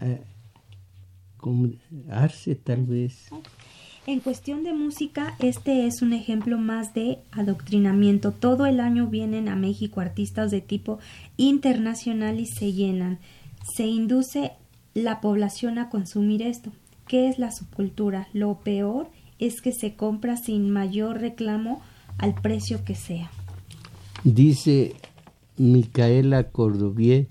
Eh, 0.00 0.22
Arce, 2.10 2.54
tal 2.54 2.84
vez. 2.84 3.28
En 4.06 4.20
cuestión 4.20 4.64
de 4.64 4.72
música, 4.72 5.34
este 5.38 5.86
es 5.86 6.00
un 6.00 6.12
ejemplo 6.12 6.56
más 6.58 6.94
de 6.94 7.18
adoctrinamiento. 7.30 8.32
Todo 8.32 8.66
el 8.66 8.80
año 8.80 9.06
vienen 9.06 9.48
a 9.48 9.56
México 9.56 10.00
artistas 10.00 10.50
de 10.50 10.60
tipo 10.62 10.98
internacional 11.36 12.40
y 12.40 12.46
se 12.46 12.72
llenan. 12.72 13.18
Se 13.74 13.86
induce 13.86 14.52
la 14.94 15.20
población 15.20 15.78
a 15.78 15.90
consumir 15.90 16.42
esto. 16.42 16.72
¿Qué 17.08 17.28
es 17.28 17.38
la 17.38 17.50
subcultura? 17.50 18.28
Lo 18.34 18.60
peor 18.60 19.08
es 19.38 19.62
que 19.62 19.72
se 19.72 19.94
compra 19.96 20.36
sin 20.36 20.70
mayor 20.70 21.20
reclamo 21.20 21.80
al 22.18 22.34
precio 22.34 22.84
que 22.84 22.94
sea. 22.94 23.30
Dice 24.24 24.94
Micaela 25.56 26.50
Corduvier, 26.50 27.28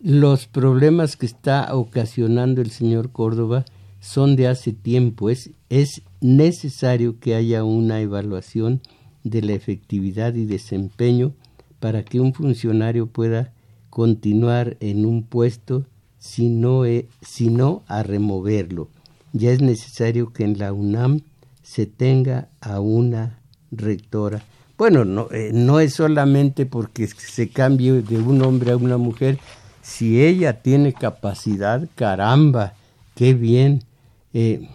los 0.00 0.46
problemas 0.46 1.16
que 1.16 1.26
está 1.26 1.74
ocasionando 1.74 2.60
el 2.60 2.70
señor 2.70 3.12
Córdoba 3.12 3.64
son 3.98 4.36
de 4.36 4.48
hace 4.48 4.72
tiempo. 4.72 5.30
Es, 5.30 5.50
es 5.70 6.02
necesario 6.20 7.18
que 7.18 7.34
haya 7.34 7.64
una 7.64 8.00
evaluación 8.00 8.82
de 9.24 9.42
la 9.42 9.52
efectividad 9.52 10.34
y 10.34 10.44
desempeño 10.44 11.34
para 11.78 12.04
que 12.04 12.20
un 12.20 12.34
funcionario 12.34 13.06
pueda 13.06 13.54
continuar 13.88 14.76
en 14.80 15.06
un 15.06 15.22
puesto, 15.22 15.86
sino, 16.20 16.84
sino 17.22 17.82
a 17.88 18.04
removerlo. 18.04 18.88
Ya 19.32 19.50
es 19.50 19.60
necesario 19.60 20.32
que 20.32 20.44
en 20.44 20.56
la 20.60 20.72
UNAM 20.72 21.22
se 21.64 21.86
tenga 21.86 22.48
a 22.60 22.78
una 22.78 23.40
rectora 23.72 24.44
bueno, 24.80 25.04
no, 25.04 25.28
eh, 25.30 25.50
no 25.52 25.78
es 25.78 25.92
solamente 25.92 26.64
porque 26.64 27.06
se 27.06 27.50
cambie 27.50 28.00
de 28.00 28.18
un 28.18 28.40
hombre 28.40 28.72
a 28.72 28.78
una 28.78 28.96
mujer, 28.96 29.38
si 29.82 30.24
ella 30.24 30.62
tiene 30.62 30.94
capacidad, 30.94 31.86
caramba, 31.96 32.72
qué 33.14 33.34
bien. 33.34 33.84
Eh, 34.32 34.70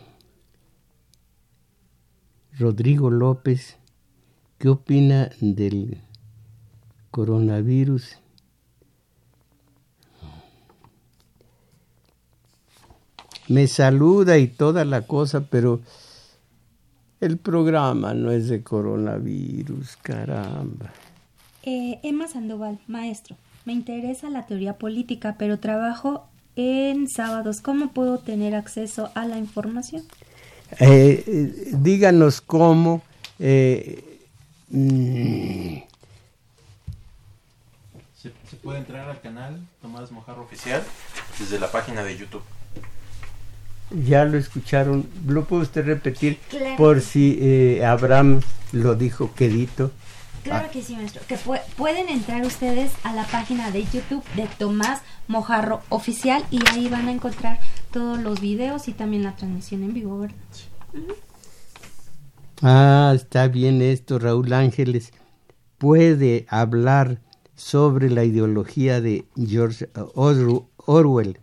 Rodrigo 2.59 3.09
López, 3.09 3.77
¿qué 4.59 4.69
opina 4.69 5.31
del 5.41 5.97
coronavirus? 7.09 8.19
Me 13.47 13.67
saluda 13.67 14.37
y 14.37 14.47
toda 14.47 14.85
la 14.85 15.03
cosa, 15.03 15.41
pero 15.49 15.81
el 17.21 17.37
programa 17.37 18.13
no 18.13 18.31
es 18.31 18.49
de 18.49 18.63
coronavirus, 18.63 19.97
caramba. 19.97 20.91
Eh, 21.63 21.99
Emma 22.03 22.27
Sandoval, 22.27 22.79
maestro, 22.87 23.35
me 23.65 23.73
interesa 23.73 24.29
la 24.29 24.45
teoría 24.47 24.77
política, 24.77 25.35
pero 25.37 25.59
trabajo 25.59 26.27
en 26.55 27.07
sábados. 27.07 27.61
¿Cómo 27.61 27.93
puedo 27.93 28.17
tener 28.19 28.55
acceso 28.55 29.11
a 29.13 29.25
la 29.25 29.37
información? 29.37 30.03
Eh, 30.79 31.23
eh, 31.27 31.71
díganos 31.73 32.41
cómo. 32.41 33.03
Mm. 34.69 35.83
se, 38.17 38.31
puede 38.63 38.79
entrar 38.79 39.09
al 39.09 39.21
canal 39.21 39.59
Tomás 39.81 40.11
Mojarro 40.11 40.41
Oficial 40.41 40.81
desde 41.37 41.59
la 41.59 41.71
página 41.71 42.03
de 42.03 42.17
YouTube 42.17 42.41
ya 44.03 44.25
lo 44.25 44.37
escucharon, 44.37 45.07
¿lo 45.27 45.45
puede 45.45 45.63
usted 45.63 45.85
repetir 45.85 46.37
por 46.77 47.01
si 47.01 47.37
eh, 47.39 47.85
Abraham 47.85 48.41
lo 48.71 48.95
dijo 48.95 49.33
quedito? 49.33 49.91
Claro 50.43 50.67
ah. 50.67 50.71
que 50.71 50.81
sí, 50.81 50.95
maestro. 50.95 51.21
Que 51.27 51.37
pueden 51.75 52.09
entrar 52.09 52.45
ustedes 52.45 52.91
a 53.03 53.13
la 53.13 53.25
página 53.25 53.71
de 53.71 53.83
YouTube 53.85 54.23
de 54.35 54.47
Tomás 54.59 55.01
Mojarro 55.27 55.81
Oficial 55.89 56.43
y 56.51 56.59
ahí 56.69 56.87
van 56.87 57.07
a 57.07 57.11
encontrar 57.11 57.59
todos 57.91 58.19
los 58.19 58.41
videos 58.41 58.87
y 58.87 58.93
también 58.93 59.23
la 59.23 59.35
transmisión 59.35 59.83
en 59.83 59.93
vivo, 59.93 60.19
¿verdad? 60.19 60.35
Ah, 62.61 63.11
está 63.15 63.47
bien 63.47 63.81
esto, 63.81 64.19
Raúl 64.19 64.53
Ángeles. 64.53 65.11
Puede 65.77 66.45
hablar 66.49 67.21
sobre 67.55 68.09
la 68.09 68.23
ideología 68.23 69.01
de 69.01 69.25
George 69.35 69.89
Orwell 70.13 71.39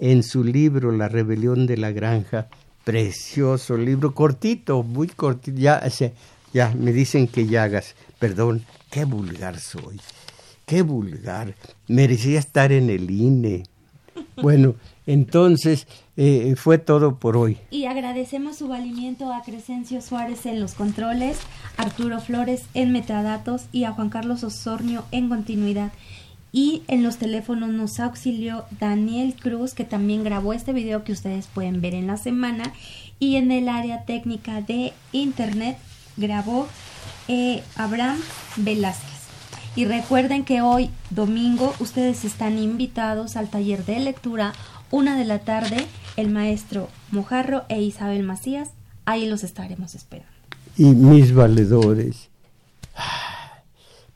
en 0.00 0.22
su 0.22 0.42
libro 0.42 0.90
La 0.90 1.08
rebelión 1.08 1.66
de 1.66 1.76
la 1.76 1.92
granja, 1.92 2.48
precioso 2.84 3.76
libro, 3.76 4.14
cortito, 4.14 4.82
muy 4.82 5.06
cortito, 5.08 5.58
ya, 5.58 5.80
ya 6.52 6.74
me 6.74 6.92
dicen 6.92 7.28
que 7.28 7.46
ya 7.46 7.64
hagas, 7.64 7.94
perdón, 8.18 8.64
qué 8.90 9.04
vulgar 9.04 9.60
soy, 9.60 10.00
qué 10.66 10.82
vulgar, 10.82 11.54
merecía 11.86 12.38
estar 12.38 12.72
en 12.72 12.90
el 12.90 13.10
INE. 13.10 13.64
Bueno, 14.42 14.74
entonces 15.06 15.86
eh, 16.16 16.54
fue 16.56 16.78
todo 16.78 17.16
por 17.16 17.36
hoy. 17.36 17.58
Y 17.70 17.84
agradecemos 17.84 18.56
su 18.56 18.68
valimiento 18.68 19.32
a 19.32 19.42
Crescencio 19.42 20.00
Suárez 20.00 20.46
en 20.46 20.60
los 20.60 20.74
controles, 20.74 21.38
Arturo 21.76 22.20
Flores 22.20 22.64
en 22.74 22.92
metadatos 22.92 23.66
y 23.72 23.84
a 23.84 23.92
Juan 23.92 24.08
Carlos 24.08 24.44
Osornio 24.44 25.04
en 25.12 25.28
continuidad 25.28 25.92
y 26.52 26.82
en 26.88 27.02
los 27.02 27.18
teléfonos 27.18 27.70
nos 27.70 28.00
auxilió 28.00 28.64
Daniel 28.78 29.34
Cruz 29.40 29.74
que 29.74 29.84
también 29.84 30.24
grabó 30.24 30.52
este 30.52 30.72
video 30.72 31.04
que 31.04 31.12
ustedes 31.12 31.46
pueden 31.46 31.80
ver 31.80 31.94
en 31.94 32.06
la 32.06 32.16
semana 32.16 32.72
y 33.18 33.36
en 33.36 33.52
el 33.52 33.68
área 33.68 34.04
técnica 34.04 34.60
de 34.60 34.92
internet 35.12 35.78
grabó 36.16 36.66
eh, 37.28 37.62
Abraham 37.76 38.18
Velázquez. 38.56 39.20
Y 39.76 39.84
recuerden 39.84 40.44
que 40.44 40.62
hoy 40.62 40.90
domingo 41.10 41.72
ustedes 41.78 42.24
están 42.24 42.58
invitados 42.58 43.36
al 43.36 43.48
taller 43.48 43.84
de 43.84 44.00
lectura 44.00 44.52
una 44.90 45.16
de 45.16 45.24
la 45.24 45.38
tarde 45.38 45.86
el 46.16 46.30
maestro 46.30 46.88
Mojarro 47.12 47.64
e 47.68 47.80
Isabel 47.80 48.24
Macías. 48.24 48.70
Ahí 49.04 49.26
los 49.26 49.44
estaremos 49.44 49.94
esperando. 49.94 50.32
Y 50.76 50.86
mis 50.86 51.32
valedores, 51.32 52.30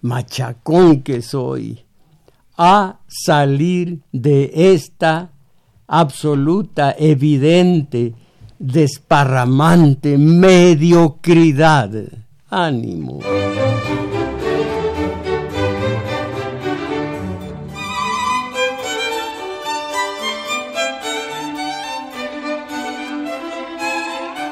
machacón 0.01 1.03
que 1.03 1.22
soy 1.22 1.85
a 2.57 3.01
salir 3.09 4.01
de 4.13 4.51
esta 4.73 5.31
absoluta, 5.87 6.95
evidente, 6.99 8.15
desparramante 8.59 10.17
mediocridad. 10.19 11.91
Ánimo. 12.51 13.21